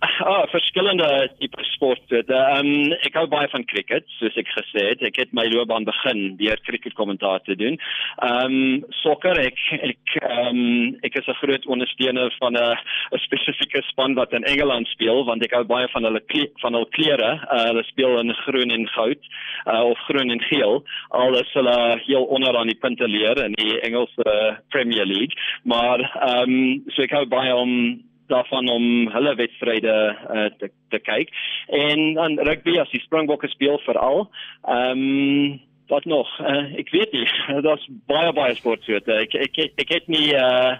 Ah, 0.05 0.45
verskillende 0.51 1.31
tipe 1.39 1.65
sporte. 1.65 2.21
Ehm 2.29 2.67
um, 2.67 2.93
ek 3.07 3.15
hou 3.17 3.25
baie 3.31 3.49
van 3.53 3.65
cricket, 3.65 4.05
soos 4.19 4.37
ek 4.37 4.51
gesê 4.53 4.83
het. 4.91 5.05
Ek 5.09 5.17
het 5.23 5.33
my 5.37 5.47
loopbaan 5.49 5.87
begin 5.89 6.37
deur 6.37 6.61
cricket 6.67 6.93
kommentaar 6.99 7.41
te 7.47 7.57
doen. 7.57 7.79
Ehm 8.27 8.57
um, 8.59 8.85
sokker, 9.01 9.41
ek 9.41 9.59
ek 9.79 10.17
ehm 10.21 10.61
um, 10.61 10.93
ek 11.09 11.17
is 11.21 11.29
'n 11.29 11.41
groot 11.41 11.67
ondersteuner 11.77 12.37
van 12.39 12.53
'n 12.59 12.77
spesifieke 13.25 13.83
span 13.89 14.15
wat 14.21 14.37
in 14.37 14.45
Engeland 14.45 14.89
speel, 14.93 15.25
want 15.25 15.43
ek 15.43 15.57
hou 15.57 15.65
baie 15.65 15.89
van 15.97 16.05
hulle 16.05 16.23
van 16.61 16.75
hul 16.75 16.89
kleure. 16.97 17.33
Uh, 17.49 17.65
hulle 17.73 17.85
speel 17.85 18.19
in 18.21 18.35
groen 18.45 18.71
en 18.71 18.89
goud, 18.89 19.23
uh, 19.67 19.85
of 19.85 19.99
groen 20.09 20.31
en 20.31 20.43
geel. 20.53 20.85
Al 21.09 21.39
is 21.41 21.53
hulle 21.53 22.01
heel 22.05 22.25
onder 22.25 22.57
aan 22.57 22.73
die 22.73 22.81
punte 22.81 23.09
leer 23.09 23.45
in 23.45 23.53
die 23.53 23.81
Engelse 23.81 24.59
Premier 24.69 25.07
League, 25.07 25.37
maar 25.65 26.01
ehm 26.01 26.51
um, 26.51 26.83
so 26.93 27.03
ek 27.03 27.17
hou 27.17 27.27
baie 27.27 27.55
om 27.55 28.05
daarvan 28.27 28.69
om 28.69 28.85
hulle 29.13 29.35
wedstryde 29.35 29.95
uh, 30.31 30.49
te 30.59 30.71
te 30.89 30.99
kyk. 30.99 31.31
En 31.67 32.15
dan 32.15 32.39
rugby 32.39 32.79
as 32.81 32.91
die 32.95 33.03
Springbokke 33.05 33.49
speel 33.53 33.79
veral. 33.87 34.29
Ehm 34.63 35.07
um, 35.07 35.63
wat 35.93 36.05
nog? 36.09 36.29
Uh, 36.41 36.79
ek 36.81 36.91
weet 36.91 37.13
nie. 37.13 37.27
Daar's 37.67 37.85
baie 38.09 38.33
baie 38.33 38.55
sportsoorte. 38.57 39.13
Ek 39.27 39.35
ek 39.35 39.59
ek 39.77 39.91
het 39.99 40.09
nie 40.09 40.33
uh, 40.33 40.77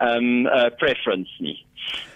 um, 0.00 0.46
uh, 0.46 0.68
preference 0.76 1.30
nie. 1.38 1.58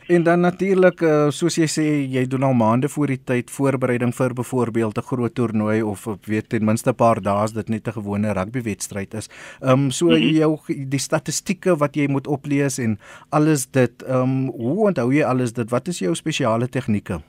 En 0.06 0.22
dan 0.22 0.40
natuurlik 0.40 1.00
uh, 1.00 1.28
soos 1.30 1.54
jy 1.56 1.66
sê 1.70 1.84
jy 2.10 2.24
doen 2.28 2.42
al 2.42 2.56
maande 2.58 2.88
voor 2.90 3.12
die 3.14 3.20
tyd 3.24 3.50
voorbereiding 3.54 4.10
vir 4.14 4.34
byvoorbeeld 4.34 4.98
'n 4.98 5.08
groot 5.10 5.34
toernooi 5.34 5.82
of 5.82 6.06
weet 6.26 6.48
ten 6.48 6.64
minste 6.64 6.90
'n 6.90 6.94
paar 6.94 7.22
dae 7.22 7.42
as 7.42 7.52
dit 7.52 7.68
net 7.68 7.86
'n 7.86 7.92
gewone 7.92 8.32
rugbywedstryd 8.32 9.14
is. 9.14 9.28
Ehm 9.60 9.70
um, 9.70 9.90
so 9.90 10.06
mm 10.06 10.12
-hmm. 10.12 10.34
jou 10.34 10.58
die 10.66 10.98
statistieke 10.98 11.76
wat 11.76 11.94
jy 11.94 12.06
moet 12.08 12.26
oplees 12.26 12.78
en 12.78 12.98
alles 13.30 13.66
dit 13.70 14.02
ehm 14.02 14.20
um, 14.20 14.46
hoe 14.46 14.86
onthou 14.86 15.14
jy 15.14 15.24
alles 15.24 15.52
dit? 15.52 15.70
Wat 15.70 15.88
is 15.88 15.98
jou 15.98 16.14
spesiale 16.14 16.68
tegnieke? 16.68 17.20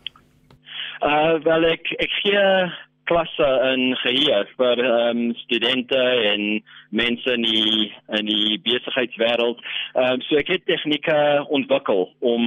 Uh 1.02 1.44
wel 1.44 1.64
ek 1.64 1.96
ek 2.00 2.12
gee 2.24 2.72
klasse 3.10 3.50
in 3.74 3.96
geheue 4.04 4.40
vir 4.58 4.82
ehm 4.84 5.18
um, 5.18 5.36
studente 5.44 6.00
en 6.32 6.44
mense 6.90 7.34
in 7.34 7.46
die 7.46 7.92
in 8.20 8.30
die 8.30 8.60
besigheidswêreld. 8.66 9.62
Ehm 9.94 10.20
um, 10.20 10.26
so 10.28 10.40
ek 10.40 10.52
het 10.54 10.66
tegnieke 10.70 11.18
ontwikkel 11.50 12.08
om 12.20 12.44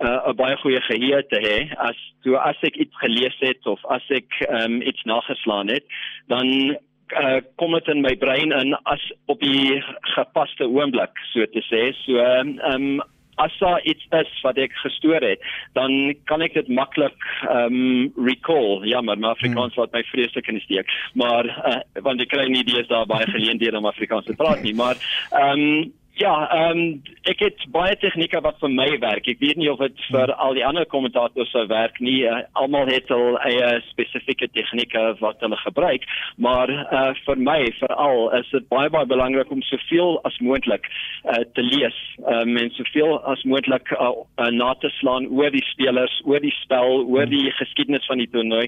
uh, 0.00 0.28
'n 0.32 0.36
baie 0.36 0.56
goeie 0.62 0.80
geheue 0.88 1.22
te 1.32 1.40
hê. 1.48 1.58
As 1.76 1.98
so 2.24 2.36
as 2.36 2.60
ek 2.62 2.76
iets 2.76 2.96
gelees 3.04 3.36
het 3.40 3.66
of 3.66 3.84
as 3.90 4.04
ek 4.10 4.40
ehm 4.48 4.78
um, 4.78 4.82
iets 4.82 5.02
nageslaan 5.04 5.68
het, 5.68 5.84
dan 6.28 6.76
uh, 7.14 7.40
kom 7.56 7.72
dit 7.72 7.88
in 7.88 8.00
my 8.02 8.16
brein 8.16 8.52
in 8.52 8.74
as 8.84 9.02
op 9.26 9.40
die 9.40 9.82
gepaste 10.16 10.66
oomblik, 10.68 11.12
so 11.32 11.46
te 11.52 11.62
sê. 11.70 11.92
So 12.04 12.18
ehm 12.22 12.58
um, 12.72 13.02
as 13.36 13.58
daar 13.58 13.82
iets 13.84 14.06
is 14.10 14.32
wat 14.42 14.58
ek 14.60 14.72
gestoor 14.82 15.20
het, 15.24 15.42
dan 15.76 16.14
kan 16.24 16.44
ek 16.44 16.56
dit 16.56 16.68
maklik 16.68 17.16
ehm 17.48 17.76
um, 17.76 18.26
recall. 18.28 18.86
Ja, 18.88 19.00
maar 19.00 19.20
Afrikaans 19.20 19.74
hmm. 19.74 19.82
wat 19.84 19.92
my 19.92 20.02
vreeslik 20.12 20.48
in 20.48 20.60
die 20.60 20.64
steek. 20.64 20.90
Maar 21.14 21.44
uh, 21.44 22.02
want 22.02 22.20
ek 22.20 22.32
kry 22.32 22.48
nie 22.48 22.64
idees 22.64 22.88
daar 22.88 23.06
baie 23.06 23.28
geleenthede 23.36 23.78
om 23.78 23.88
Afrikaans 23.88 24.26
te 24.28 24.36
praat 24.36 24.62
nie, 24.62 24.74
maar 24.74 24.96
ehm 25.30 25.68
um, 25.68 25.94
Ja, 26.16 26.48
ehm 26.48 26.78
um, 26.78 27.00
ek 27.28 27.42
het 27.44 27.64
baie 27.74 27.92
tegnieke 28.00 28.40
wat 28.40 28.56
vir 28.62 28.70
my 28.72 28.86
werk. 29.02 29.26
Ek 29.28 29.40
weet 29.42 29.58
nie 29.60 29.68
of 29.68 29.82
dit 29.84 29.98
vir 30.08 30.30
al 30.40 30.54
die 30.56 30.62
ander 30.64 30.86
kommentators 30.88 31.50
sou 31.52 31.66
werk 31.68 31.98
nie. 32.00 32.22
Uh, 32.24 32.38
Almal 32.56 32.88
het 32.88 33.12
al 33.12 33.36
eie 33.44 33.82
spesifieke 33.90 34.48
tegnieke 34.54 35.02
wat 35.20 35.44
hulle 35.44 35.58
gebruik, 35.60 36.06
maar 36.40 36.72
uh 36.72 37.10
vir 37.26 37.42
my 37.50 37.58
veral 37.82 38.32
is 38.38 38.48
dit 38.54 38.64
baie 38.72 38.88
baie 38.96 39.10
belangrik 39.12 39.52
om 39.52 39.60
soveel 39.68 40.16
as 40.30 40.40
moontlik 40.40 40.88
uh 41.34 41.42
te 41.52 41.66
lees. 41.68 42.00
Ehm 42.24 42.48
um, 42.48 42.56
en 42.64 42.72
soveel 42.78 43.20
as 43.34 43.44
moontlik 43.44 43.92
uh, 43.98 44.14
uh, 44.16 44.48
na 44.56 44.72
te 44.80 44.88
slaan 44.96 45.28
oor 45.28 45.52
die 45.52 45.66
spelers, 45.68 46.16
oor 46.24 46.40
die 46.40 46.56
spel, 46.62 47.04
oor 47.12 47.28
die 47.28 47.44
geskiedenis 47.60 48.08
van 48.08 48.24
die 48.24 48.30
toernooi 48.32 48.64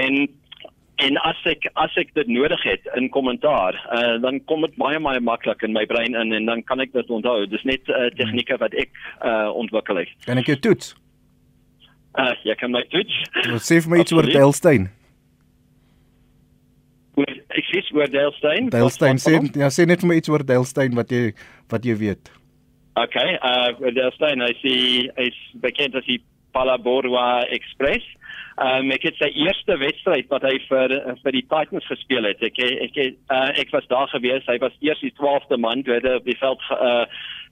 en 0.00 0.24
en 1.04 1.18
as 1.28 1.40
ek 1.44 1.66
as 1.74 1.96
ek 2.00 2.12
dit 2.16 2.28
nodig 2.32 2.62
het 2.64 2.86
in 2.96 3.10
kommentaar 3.12 3.76
uh, 3.92 4.16
dan 4.22 4.40
kom 4.48 4.64
dit 4.64 4.76
baie 4.80 5.00
baie 5.00 5.20
maklik 5.20 5.64
in 5.66 5.74
my 5.76 5.86
brein 5.86 6.14
in 6.14 6.32
en 6.32 6.52
dan 6.52 6.62
kan 6.68 6.80
ek 6.80 6.94
dit 6.96 7.10
onthou 7.10 7.42
dis 7.46 7.66
net 7.68 7.88
uh, 7.92 8.06
tegnieke 8.20 8.56
wat 8.62 8.74
ek 8.74 8.94
uh, 9.20 9.50
ontwikkel 9.52 10.04
het 10.04 10.30
en 10.30 10.40
ek 10.40 10.54
jou 10.54 10.60
toets 10.70 10.94
Uh, 12.16 12.32
jy 12.48 12.54
kan 12.56 12.72
my 12.72 12.80
toets. 12.88 13.16
Sê 13.60 13.76
vir 13.84 13.92
my 13.92 13.98
iets 14.00 14.14
oor 14.16 14.24
Delstein. 14.30 14.88
Ek 17.16 17.68
sê 17.68 17.82
oor 17.96 18.08
Delstein. 18.12 18.70
Delstein 18.72 19.20
sê 19.20 19.36
ja, 19.56 19.68
sê 19.72 19.84
net 19.88 20.00
vir 20.04 20.10
my 20.10 20.16
iets 20.20 20.32
oor 20.32 20.44
Delstein 20.44 20.96
wat 20.96 21.12
jy 21.12 21.34
wat 21.72 21.84
jy 21.84 21.96
weet. 22.00 22.32
Okay, 22.96 23.36
uh 23.44 23.92
Delstein, 23.92 24.40
I 24.40 24.56
see 24.62 25.10
is 25.20 25.36
bekend 25.60 25.96
as 26.00 26.08
die 26.08 26.22
Palaborwa 26.56 27.44
Express. 27.52 28.04
Um, 28.56 28.88
ek 28.94 29.02
het 29.04 29.18
sy 29.20 29.28
eerste 29.36 29.76
wedstryd 29.76 30.30
wat 30.32 30.44
hy 30.48 30.54
vir 30.64 30.92
vir 31.22 31.34
die 31.36 31.44
Titans 31.44 31.88
gespeel 31.90 32.24
het. 32.24 32.40
Ek 32.40 32.56
ek 32.56 32.84
ek, 32.88 33.18
uh, 33.28 33.50
ek 33.60 33.72
was 33.74 33.88
daar 33.92 34.08
gewees. 34.08 34.46
Hy 34.48 34.56
was 34.62 34.72
eers 34.80 35.02
die 35.04 35.12
12de 35.18 35.58
man 35.60 35.82
toe 35.84 35.98
hy 35.98 36.14
op 36.16 36.24
die 36.24 36.38
veld 36.40 36.62
uh 36.72 37.04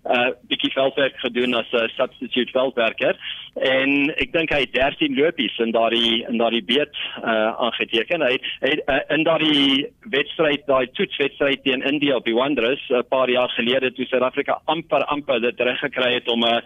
uh 0.04 0.30
bietjie 0.48 0.72
veldwerk 0.72 1.16
gedoen 1.20 1.54
as 1.56 1.68
'n 1.72 1.76
uh, 1.84 1.88
substitute 1.96 2.52
veldwerker 2.52 3.16
en 3.54 4.10
ek 4.20 4.32
dink 4.32 4.52
hy 4.52 4.60
het 4.60 4.72
13 4.72 5.16
lopies 5.16 5.56
in 5.58 5.72
daardie 5.72 6.24
in 6.28 6.36
daardie 6.36 6.64
beet 6.64 6.96
uh 7.24 7.56
aangeteken 7.66 8.20
hy 8.20 8.32
het 8.36 8.82
uh, 8.88 9.00
in 9.16 9.24
daardie 9.24 9.88
wedstryd 10.12 10.66
daai 10.66 10.86
toetswedstryd 10.92 11.64
teen 11.64 11.82
India 11.82 12.16
op 12.16 12.24
die 12.24 12.36
Wanderers 12.36 12.84
'n 12.90 13.00
uh, 13.00 13.02
paar 13.08 13.30
jaar 13.30 13.48
gelede 13.56 13.92
toe 13.92 14.04
Suid-Afrika 14.06 14.60
amper 14.64 15.04
amper 15.04 15.40
dit 15.40 15.60
reg 15.60 15.80
gekry 15.80 16.14
het 16.14 16.28
om 16.28 16.44
'n 16.44 16.52
uh, 16.52 16.60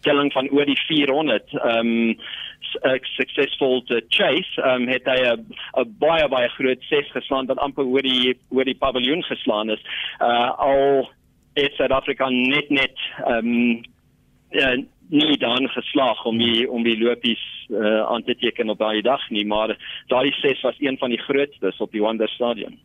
telling 0.00 0.32
van 0.32 0.50
oor 0.50 0.66
die 0.66 0.80
400 0.86 1.52
ehm 1.52 1.78
um, 1.78 2.18
successful 3.16 3.82
to 3.86 4.00
chase 4.08 4.60
ehm 4.62 4.82
um, 4.82 4.88
het 4.88 5.04
hy 5.04 5.18
'n 5.32 5.96
baie 5.98 6.28
baie 6.28 6.48
groot 6.48 6.82
ses 6.82 7.10
geslaan 7.10 7.46
wat 7.46 7.58
amper 7.58 7.84
oor 7.84 8.02
die 8.02 8.36
oor 8.50 8.64
die 8.64 8.78
paviljoen 8.78 9.22
geslaan 9.22 9.70
is. 9.70 9.82
Uh 10.20 10.50
al 10.58 11.10
het 11.54 11.74
Suid-Afrika 11.74 12.28
net 12.28 12.70
net 12.70 12.96
ehm 13.24 13.46
um, 13.46 13.82
ja, 14.50 14.76
nie 15.08 15.36
dan 15.38 15.68
geslaag 15.68 16.24
om 16.24 16.38
die 16.38 16.64
om 16.70 16.82
die 16.82 16.96
lopies 16.98 17.42
uh, 17.68 18.00
aan 18.08 18.24
te 18.24 18.34
teken 18.40 18.70
op 18.72 18.78
daai 18.78 19.02
dag 19.02 19.20
nie, 19.30 19.44
maar 19.46 19.76
daai 20.08 20.32
ses 20.40 20.60
was 20.64 20.78
een 20.80 20.98
van 20.98 21.12
die 21.12 21.20
grootstes 21.20 21.80
op 21.80 21.92
die 21.92 22.02
Wonder 22.02 22.28
Stadion. 22.28 22.78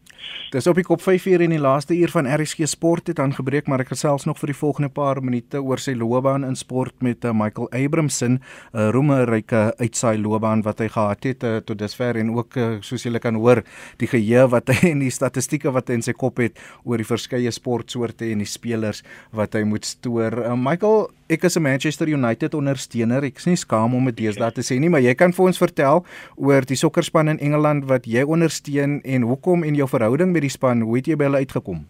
Dis 0.52 0.68
op 0.68 0.76
die 0.76 0.84
kop 0.84 1.02
5 1.02 1.26
uur 1.32 1.42
in 1.46 1.54
die 1.54 1.62
laaste 1.62 1.96
uur 1.96 2.12
van 2.12 2.28
RSG 2.28 2.68
Sport 2.68 3.08
het 3.08 3.20
aangebreek, 3.22 3.68
maar 3.70 3.84
ek 3.84 3.94
gesels 3.94 4.26
nog 4.28 4.40
vir 4.42 4.52
die 4.52 4.58
volgende 4.58 4.90
paar 4.94 5.22
minute 5.24 5.62
oor 5.62 5.80
sy 5.82 5.94
loopbaan 5.98 6.44
in 6.48 6.58
sport 6.60 6.96
met 7.06 7.26
uh, 7.26 7.32
Michael 7.34 7.70
Abramson, 7.72 8.40
'n 8.40 8.42
uh, 8.74 8.90
roemryke 8.92 9.62
uitsaai 9.80 10.18
loopbaan 10.18 10.64
wat 10.66 10.80
hy 10.80 10.90
gehad 10.90 11.24
het 11.24 11.44
uh, 11.44 11.58
tot 11.64 11.80
dusver 11.80 12.18
en 12.18 12.34
ook 12.36 12.58
uh, 12.58 12.68
soos 12.82 13.04
julle 13.04 13.20
kan 13.20 13.36
hoor, 13.36 13.64
die 13.98 14.10
geheue 14.10 14.48
wat 14.50 14.68
hy 14.74 14.92
en 14.92 15.00
die 15.06 15.14
statistieke 15.14 15.72
wat 15.72 15.88
hy 15.88 16.00
in 16.02 16.06
sy 16.06 16.14
kop 16.14 16.38
het 16.38 16.60
oor 16.84 16.98
die 16.98 17.08
verskeie 17.08 17.52
sportsoorte 17.52 18.26
en 18.26 18.44
die 18.44 18.50
spelers 18.50 19.04
wat 19.32 19.54
hy 19.54 19.64
moet 19.64 19.86
stoor. 19.86 20.44
Uh, 20.44 20.58
Michael, 20.58 21.10
ek 21.30 21.44
is 21.44 21.58
'n 21.58 21.62
Manchester 21.62 22.08
United 22.08 22.54
ondersteuner. 22.54 23.24
Ek 23.24 23.38
is 23.38 23.46
nie 23.46 23.56
skaam 23.56 23.94
om 23.94 24.06
dit 24.06 24.18
deesdae 24.18 24.52
te 24.52 24.62
sê 24.62 24.80
nie, 24.80 24.90
maar 24.90 25.02
jy 25.02 25.14
kan 25.14 25.32
vir 25.32 25.46
ons 25.46 25.58
vertel 25.58 26.06
oor 26.36 26.62
die 26.66 26.76
sokkerspan 26.76 27.30
in 27.30 27.40
Engeland 27.40 27.86
wat 27.86 28.06
jy 28.06 28.24
ondersteun 28.24 29.02
en 29.06 29.22
hoekom 29.22 29.64
en 29.64 29.76
jou 29.76 29.88
verhouding 29.88 30.32
met 30.32 30.42
die 30.42 30.50
span, 30.50 30.82
hoe 30.82 30.98
het 30.98 31.06
jy 31.08 31.16
by 31.16 31.26
hulle 31.26 31.46
uitgekom? 31.46 31.86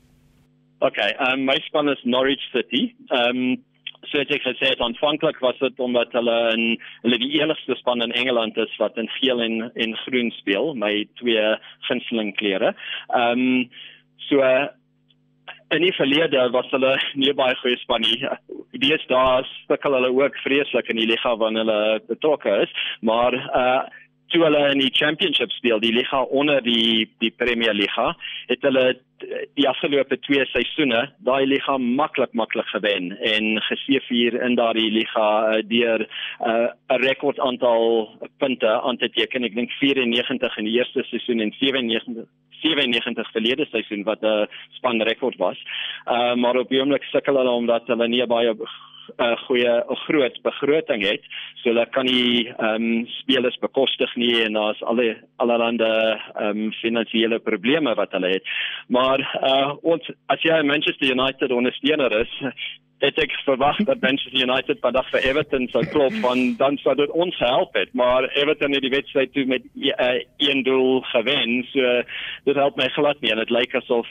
Okay, 0.82 1.12
um 1.20 1.46
my 1.46 1.58
span 1.68 1.90
is 1.90 2.00
Norwich 2.04 2.44
City. 2.52 2.96
Um 3.12 3.64
so 4.12 4.20
ek 4.20 4.42
gesê 4.42 4.72
het 4.72 4.80
aanvanklik 4.80 5.40
was 5.40 5.58
dit 5.60 5.80
omdat 5.80 6.12
hulle 6.12 6.54
in 6.54 6.78
hulle 7.04 7.18
die 7.20 7.42
enigste 7.42 7.76
span 7.76 8.02
in 8.02 8.12
Engeland 8.12 8.58
is 8.58 8.72
wat 8.80 8.98
in 8.98 9.10
geel 9.20 9.42
en 9.42 9.72
en 9.76 9.96
groen 10.06 10.32
speel, 10.32 10.74
my 10.76 11.08
twee 11.16 11.56
gunsteling 11.88 12.36
kleure. 12.36 12.76
Um 13.16 13.70
so 14.30 14.42
en 15.70 15.82
nie 15.82 15.94
verlede 15.94 16.50
was 16.54 16.70
hulle 16.74 16.96
nie 17.14 17.34
baie 17.38 17.56
goeie 17.62 17.78
span 17.82 18.02
nie. 18.06 18.20
Dies 18.82 19.06
daar 19.12 19.48
sukkel 19.68 19.98
hulle 19.98 20.12
ook 20.14 20.38
vreeslik 20.44 20.90
in 20.90 21.02
die 21.02 21.10
liga 21.10 21.36
wanneer 21.38 21.66
hulle 21.66 22.00
betrokke 22.10 22.62
is, 22.66 22.76
maar 23.02 23.38
uh 23.50 23.82
toe 24.30 24.44
hulle 24.46 24.64
in 24.72 24.82
die 24.84 24.94
championship 24.94 25.52
speel, 25.52 25.80
die 25.80 25.94
liga 25.94 26.24
onder 26.24 26.62
die 26.62 27.10
die 27.20 27.32
Premier 27.32 27.74
Liga, 27.74 28.14
het 28.48 28.62
hulle 28.62 29.00
die 29.58 29.68
afgelope 29.68 30.18
twee 30.24 30.46
seisoene 30.54 31.02
daai 31.28 31.46
liga 31.48 31.78
maklik 31.78 32.34
maklik 32.38 32.68
gewen 32.74 33.12
en 33.34 33.62
geseëvier 33.68 34.38
in 34.46 34.56
daardie 34.60 34.92
liga 34.94 35.28
uh, 35.50 35.62
deur 35.68 36.06
uh, 36.06 36.50
'n 36.50 36.96
uh, 36.96 37.00
rekord 37.04 37.40
aantal 37.40 38.10
punte 38.40 38.70
aan 38.82 38.98
te 38.98 39.10
teken. 39.10 39.44
Ek 39.44 39.56
dink 39.56 39.72
94 39.80 40.58
in 40.58 40.70
die 40.70 40.78
eerste 40.78 41.04
seisoen 41.12 41.44
en 41.44 41.54
97 41.60 42.28
97 42.62 43.32
verlede 43.32 43.66
seisoen 43.72 44.04
wat 44.04 44.24
'n 44.24 44.48
span 44.78 45.02
rekord 45.02 45.38
was. 45.38 45.58
Uh, 46.06 46.36
maar 46.36 46.56
op 46.56 46.70
die 46.70 46.80
oomblik 46.80 47.04
sukkel 47.04 47.38
hulle 47.38 47.52
omdat 47.52 47.88
hulle 47.88 48.08
nie 48.08 48.26
baie 48.26 48.56
'n 49.18 49.24
uh, 49.24 49.38
goeie 49.48 49.74
'n 49.90 49.96
groot 50.06 50.42
begroting 50.42 51.04
het, 51.04 51.22
so 51.62 51.70
hulle 51.70 51.86
kan 51.86 52.06
nie 52.06 52.48
ehm 52.48 52.76
um, 52.76 53.08
spelers 53.22 53.58
bekostig 53.60 54.16
nie 54.16 54.44
en 54.44 54.54
daar's 54.54 54.82
alle 54.84 55.18
allerlei 55.38 55.78
ehm 55.78 56.58
um, 56.58 56.72
finansiële 56.72 57.40
probleme 57.40 57.96
wat 57.96 58.12
hulle 58.12 58.30
het. 58.30 58.44
Maar 58.88 59.20
uh 59.42 59.74
ons 59.82 60.12
as 60.28 60.42
jy 60.42 60.62
Manchester 60.62 61.10
United 61.10 61.52
ondersteuner 61.52 62.12
is, 62.20 62.34
het 63.00 63.20
ek 63.22 63.34
verwag 63.48 63.78
dat 63.88 64.02
Manchester 64.04 64.42
United 64.44 64.80
vandag 64.84 65.08
vir 65.14 65.24
Everton 65.30 65.68
sou 65.72 65.84
klop 65.94 66.16
van 66.24 66.56
dan 66.60 66.78
sou 66.84 66.96
dit 67.00 67.12
ons 67.16 67.38
help 67.40 67.76
het, 67.80 67.94
maar 67.94 68.28
Everton 68.36 68.76
het 68.76 68.84
die 68.84 68.92
wedstryd 68.92 69.32
toe 69.34 69.46
met 69.46 69.64
uh, 69.76 70.20
een 70.38 70.64
doel 70.64 71.02
gewen. 71.14 71.64
So 71.72 72.02
dit 72.44 72.56
help 72.60 72.76
my 72.76 72.90
glad 72.98 73.22
nie 73.22 73.32
en 73.32 73.40
dit 73.40 73.56
lyk 73.56 73.76
asof 73.80 74.08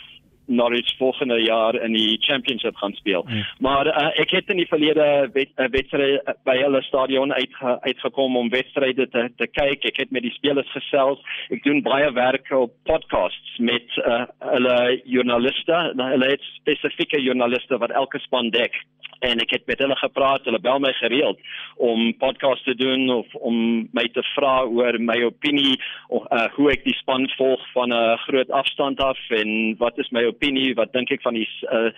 Norwich 0.48 0.96
volgende 0.98 1.38
jaar 1.42 1.76
in 1.76 1.92
die 1.92 2.16
championship 2.20 2.76
gaan 2.76 2.92
speel. 2.92 3.24
Mm. 3.28 3.44
Maar 3.58 3.86
uh, 3.86 4.10
ek 4.20 4.30
het 4.30 4.50
in 4.52 4.60
die 4.62 4.68
verlede 4.68 5.28
wet, 5.32 5.52
uh, 5.56 5.68
wedstryd 5.72 6.20
uh, 6.22 6.34
by 6.48 6.56
hulle 6.62 6.82
stadion 6.82 7.32
uitge, 7.32 7.76
uitgekom 7.86 8.36
om 8.36 8.50
wedstryde 8.52 9.08
te 9.08 9.28
te 9.36 9.46
kyk. 9.46 9.84
Ek 9.92 10.02
het 10.02 10.10
met 10.10 10.24
die 10.26 10.34
spelers 10.36 10.70
gesels. 10.72 11.22
Ek 11.54 11.64
doen 11.64 11.82
baie 11.86 12.12
werk 12.12 12.50
op 12.54 12.74
podcasts 12.88 13.58
met 13.58 13.98
uh, 14.04 14.24
hulle 14.54 14.78
joernaliste, 15.04 15.82
hulle 15.98 16.30
het 16.34 16.52
spesifieke 16.58 17.20
joernaliste 17.22 17.78
wat 17.78 17.94
elke 17.96 18.20
span 18.24 18.50
dek 18.54 18.76
en 19.18 19.42
ek 19.42 19.50
het 19.56 19.66
met 19.66 19.80
hulle 19.82 19.96
gepraat, 19.98 20.44
hulle 20.46 20.60
bel 20.62 20.78
my 20.82 20.92
gereeld 20.98 21.40
om 21.82 22.12
podcasts 22.22 22.64
te 22.66 22.74
doen 22.78 23.08
of 23.10 23.34
om 23.34 23.88
my 23.96 24.06
te 24.14 24.22
vra 24.34 24.62
oor 24.66 24.98
my 25.02 25.18
opinie 25.26 25.76
of 26.14 26.26
uh, 26.30 26.46
hoe 26.54 26.70
ek 26.74 26.84
die 26.86 26.96
span 27.00 27.26
volg 27.36 27.62
van 27.74 27.92
'n 27.94 28.18
groot 28.26 28.50
afstand 28.50 29.00
af 29.00 29.18
en 29.40 29.74
wat 29.78 29.98
is 29.98 30.10
my 30.10 30.24
opinie, 30.24 30.37
wat 30.74 30.92
dink 30.92 31.10
ek 31.10 31.22
van 31.22 31.34
die 31.34 31.48
uh, 31.72 31.90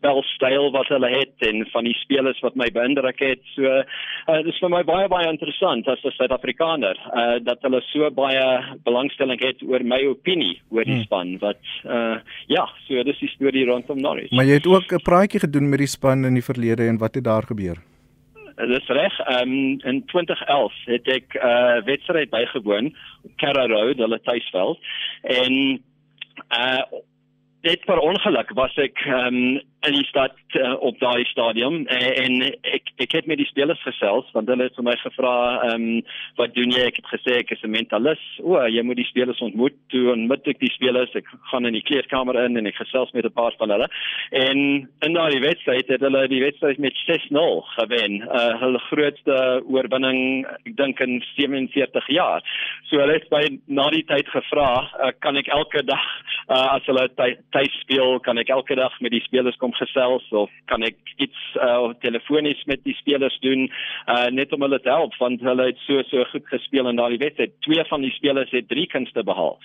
spelstyl 0.00 0.70
wat 0.72 0.88
hulle 0.88 1.10
het 1.12 1.44
en 1.44 1.66
van 1.72 1.84
die 1.84 1.96
spelers 2.00 2.40
wat 2.44 2.56
my 2.56 2.70
beïndruk 2.72 3.20
het. 3.20 3.42
So 3.54 3.68
uh, 3.68 3.84
dit 4.40 4.52
is 4.52 4.60
vir 4.62 4.72
my 4.72 4.82
baie 4.88 5.08
baie 5.12 5.28
interessant 5.28 5.88
as 5.88 6.00
'n 6.04 6.14
Suid-Afrikaner 6.16 6.96
uh, 6.96 7.36
dat 7.44 7.60
hulle 7.62 7.82
so 7.92 8.08
baie 8.10 8.46
belangstelling 8.84 9.40
het 9.44 9.62
oor 9.62 9.84
my 9.84 10.00
opinie 10.08 10.60
oor 10.70 10.84
die 10.84 11.00
hmm. 11.00 11.04
span 11.04 11.36
wat 11.44 11.60
uh, 11.84 12.16
ja, 12.48 12.64
so 12.86 13.02
dis 13.04 13.20
die 13.20 13.32
storie 13.36 13.66
rondom 13.66 14.00
Norwich. 14.00 14.32
Maar 14.32 14.48
jy 14.48 14.58
het 14.60 14.66
ook 14.66 14.92
'n 14.92 15.04
praatjie 15.04 15.40
gedoen 15.40 15.68
met 15.68 15.78
die 15.78 15.94
span 15.96 16.24
in 16.24 16.34
die 16.34 16.48
verlede 16.48 16.88
en 16.88 16.98
wat 16.98 17.14
het 17.14 17.24
daar 17.24 17.44
gebeur? 17.44 17.76
Dis 18.56 18.88
reg. 18.88 19.14
Ehm 19.20 19.52
um, 19.52 19.80
in 19.84 20.04
2011 20.06 20.72
het 20.84 21.06
ek 21.08 21.26
'n 21.34 21.46
uh, 21.46 21.84
wedstryd 21.84 22.30
bygewoon, 22.30 22.94
Carrow 23.36 23.70
Road, 23.70 23.96
hulle 23.96 24.20
tuisveld 24.20 24.78
en 25.22 25.80
uh 26.48 26.82
dit 27.66 27.84
per 27.84 27.98
ongeluk 27.98 28.52
was 28.58 28.76
ek 28.80 29.02
um, 29.06 29.60
in 29.86 29.94
die 29.96 30.04
stad 30.04 30.36
uh, 30.60 30.74
op 30.84 30.98
daai 31.00 31.24
stadion 31.24 31.86
uh, 31.88 32.10
en 32.24 32.42
ek 32.68 32.90
ek 33.00 33.14
het 33.16 33.28
met 33.30 33.40
die 33.40 33.48
spelers 33.48 33.80
gesels 33.86 34.28
want 34.36 34.50
hulle 34.52 34.66
het 34.68 34.76
vir 34.76 34.86
my 34.90 34.96
gevra 35.00 35.34
ehm 35.70 35.86
um, 35.88 36.02
wat 36.36 36.52
doen 36.54 36.72
jy? 36.72 36.82
Ek 36.88 36.98
het 37.00 37.08
gesê 37.14 37.38
ek 37.40 37.52
is 37.54 37.62
'n 37.64 37.72
mentalis 37.72 38.22
o 38.44 38.58
jy 38.66 38.82
moet 38.84 39.00
die 39.00 39.08
spelers 39.08 39.40
ontmoet 39.40 39.76
toe 39.92 40.12
en 40.12 40.26
met 40.28 40.46
ek 40.48 40.60
die 40.60 40.72
spelers. 40.72 41.14
Ek 41.14 41.26
gaan 41.50 41.66
in 41.66 41.76
die 41.76 41.84
kleedkamer 41.86 42.36
in 42.44 42.56
en 42.56 42.66
ek 42.66 42.76
gesels 42.76 43.12
met 43.12 43.24
'n 43.24 43.32
paar 43.32 43.54
van 43.58 43.70
hulle. 43.70 43.88
En 44.30 44.58
in 45.06 45.12
daai 45.12 45.40
wedstryd 45.40 45.88
het 45.88 46.00
hulle 46.00 46.28
die 46.28 46.42
wedstryd 46.42 46.78
met 46.78 46.94
6-0 47.06 47.62
gewen. 47.78 48.20
Uh, 48.28 48.60
hulle 48.60 48.78
grootste 48.90 49.62
oorwinning 49.66 50.46
ek 50.66 50.76
dink 50.76 51.00
in 51.00 51.22
47 51.36 52.06
jaar. 52.08 52.42
So 52.88 52.98
hulle 52.98 53.18
het 53.18 53.28
by 53.30 53.58
na 53.66 53.88
die 53.90 54.04
tyd 54.04 54.28
gevra 54.28 54.70
uh, 54.84 55.12
kan 55.20 55.36
ek 55.36 55.48
elke 55.48 55.82
dag 55.84 56.06
uh, 56.48 56.76
as 56.76 56.86
hulle 56.86 57.08
tuis 57.50 57.74
speel 57.80 58.18
kan 58.20 58.38
ek 58.38 58.48
elke 58.48 58.74
dag 58.74 59.00
met 59.00 59.12
die 59.12 59.24
spelers 59.24 59.56
kom 59.56 59.69
gesels 59.78 60.26
of 60.30 60.50
kan 60.70 60.82
ek 60.86 60.96
iets 61.20 61.38
uh, 61.60 61.90
telefonies 62.04 62.62
met 62.70 62.82
die 62.86 62.94
spelers 62.98 63.36
doen 63.44 63.66
uh, 63.68 64.28
net 64.32 64.52
om 64.52 64.64
hulle 64.64 64.80
te 64.80 64.92
help 64.92 65.16
want 65.20 65.42
hulle 65.44 65.70
het 65.70 65.80
so 65.86 66.02
so 66.10 66.24
goed 66.32 66.46
gespeel 66.52 66.88
in 66.90 67.00
daardie 67.00 67.20
wedstryd. 67.22 67.56
Twee 67.66 67.84
van 67.88 68.04
die 68.04 68.12
spelers 68.16 68.52
het 68.54 68.68
drie 68.68 68.86
kunste 68.90 69.24
behaal. 69.26 69.58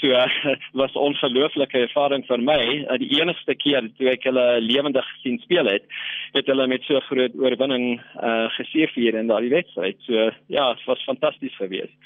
So 0.00 0.12
uh, 0.16 0.26
was 0.82 0.96
ongelooflike 0.98 1.84
ervaring 1.86 2.26
vir 2.28 2.44
my. 2.44 2.60
Uh, 2.84 2.98
die 3.02 3.12
enigste 3.18 3.56
keer 3.58 3.88
toe 3.98 4.12
ek 4.14 4.28
hulle 4.28 4.46
lewendig 4.64 5.08
sien 5.22 5.40
speel 5.44 5.68
het, 5.70 5.88
het 6.36 6.48
hulle 6.50 6.68
met 6.70 6.86
so 6.88 7.00
groot 7.08 7.36
oorwinning 7.38 7.98
uh, 7.98 8.48
geseëvier 8.58 9.18
in 9.20 9.30
daardie 9.32 9.52
wedstryd. 9.52 10.00
So 10.08 10.30
ja, 10.52 10.72
dit 10.74 10.88
was 10.88 11.04
fantasties 11.08 11.56
geweest. 11.60 11.96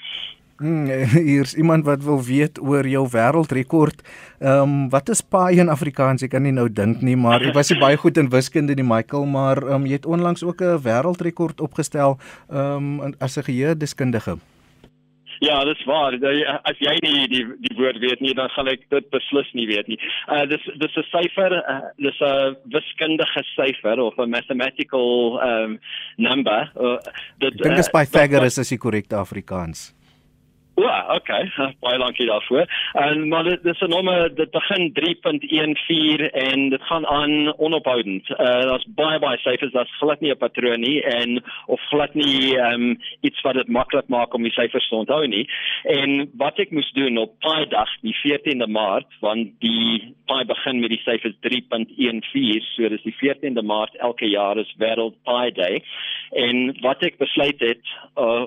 Hmm, 0.57 0.89
hier's 1.29 1.53
iemand 1.53 1.85
wat 1.85 2.03
wil 2.03 2.17
weet 2.23 2.57
oor 2.59 2.87
jou 2.87 3.05
wêreldrekord. 3.13 4.01
Ehm 4.39 4.61
um, 4.61 4.89
wat 4.89 5.09
is 5.09 5.21
paai 5.21 5.59
in 5.61 5.69
Afrikaans? 5.69 6.25
Ek 6.25 6.33
kan 6.33 6.43
nie 6.43 6.55
nou 6.55 6.65
dink 6.69 7.01
nie, 7.05 7.15
maar 7.15 7.45
ek 7.45 7.53
was 7.53 7.69
baie 7.77 7.97
goed 7.97 8.17
in 8.17 8.31
wiskunde 8.33 8.73
nie, 8.73 8.85
Michael, 8.85 9.25
maar 9.29 9.61
ehm 9.61 9.83
um, 9.83 9.85
jy 9.85 10.01
het 10.01 10.09
onlangs 10.09 10.43
ook 10.43 10.61
'n 10.61 10.81
wêreldrekord 10.81 11.61
opgestel 11.61 12.17
ehm 12.49 13.01
um, 13.01 13.13
as 13.19 13.37
'n 13.37 13.45
geheuedeskundige. 13.49 14.37
Ja, 15.39 15.63
dis 15.65 15.83
waar. 15.85 16.15
As 16.63 16.79
jy 16.81 16.95
nie 17.03 17.27
die 17.29 17.43
die 17.61 17.75
woord 17.77 17.99
weet 18.01 18.21
nie, 18.25 18.33
dan 18.33 18.49
gaan 18.55 18.67
ek 18.71 18.87
dit 18.89 19.09
beslis 19.13 19.49
nie 19.53 19.67
weet 19.69 19.87
nie. 19.87 19.99
Uh 20.25 20.45
dis 20.49 20.63
dis 20.81 20.97
'n 20.97 21.05
syfer, 21.11 21.53
uh, 21.61 21.91
dis 21.97 22.21
'n 22.21 22.55
wiskundige 22.73 23.43
syfer 23.53 23.99
of 23.99 24.17
'n 24.17 24.29
mathematical 24.29 25.39
um 25.41 25.79
number. 26.17 26.71
Uh, 26.75 26.97
dit 27.37 27.53
Ek 27.53 27.63
dink 27.63 27.77
is 27.77 27.87
uh, 27.93 27.99
Pythagoras 27.99 28.57
as 28.57 28.69
die 28.69 28.81
korrekte 28.81 29.15
Afrikaans. 29.15 29.96
Ja, 30.77 31.15
okay. 31.15 31.51
Baie 31.81 31.97
dankie 31.97 32.25
daarvoor. 32.25 32.65
En 32.93 33.27
maar 33.27 33.43
dit 33.43 33.65
is 33.65 33.79
'n 33.81 33.89
nommer 33.89 34.35
dit 34.35 34.51
begin 34.51 34.91
3.14 34.93 36.29
en 36.31 36.69
dit 36.69 36.81
gaan 36.81 37.07
aan 37.07 37.57
onophoudend. 37.57 38.29
Uh 38.29 38.37
daar's 38.69 38.85
baie 38.87 39.19
baie 39.19 39.37
syfers, 39.37 39.71
daar's 39.71 39.97
glad 39.97 40.19
nie 40.19 40.31
'n 40.31 40.37
patroon 40.37 40.79
nie 40.79 41.03
en 41.03 41.43
of 41.65 41.81
glad 41.81 42.13
nie 42.13 42.57
ehm 42.57 42.73
um, 42.73 42.99
iets 43.21 43.41
wat 43.41 43.53
dit 43.53 43.67
maklik 43.67 44.07
maak 44.07 44.33
om 44.33 44.43
die 44.43 44.51
syfers 44.51 44.87
te 44.87 44.95
onthou 44.95 45.27
nie. 45.27 45.49
En 45.83 46.29
wat 46.37 46.59
ek 46.59 46.71
moes 46.71 46.91
doen 46.91 47.17
op 47.17 47.39
Pi 47.39 47.65
dag, 47.69 47.89
die 48.01 48.15
14de 48.15 48.67
Maart, 48.67 49.09
want 49.19 49.59
die 49.59 50.15
Pi 50.25 50.45
begin 50.45 50.79
met 50.79 50.89
die 50.89 51.01
syfers 51.01 51.35
3.14, 51.41 52.63
so 52.75 52.89
dis 52.89 53.03
die 53.03 53.17
14de 53.17 53.63
Maart 53.63 53.95
elke 53.95 54.29
jaar 54.29 54.57
is 54.57 54.75
World 54.77 55.15
Pi 55.23 55.51
Day. 55.51 55.83
En 56.31 56.77
wat 56.81 57.03
ek 57.03 57.17
besluit 57.17 57.59
het 57.59 57.81
uh 58.15 58.45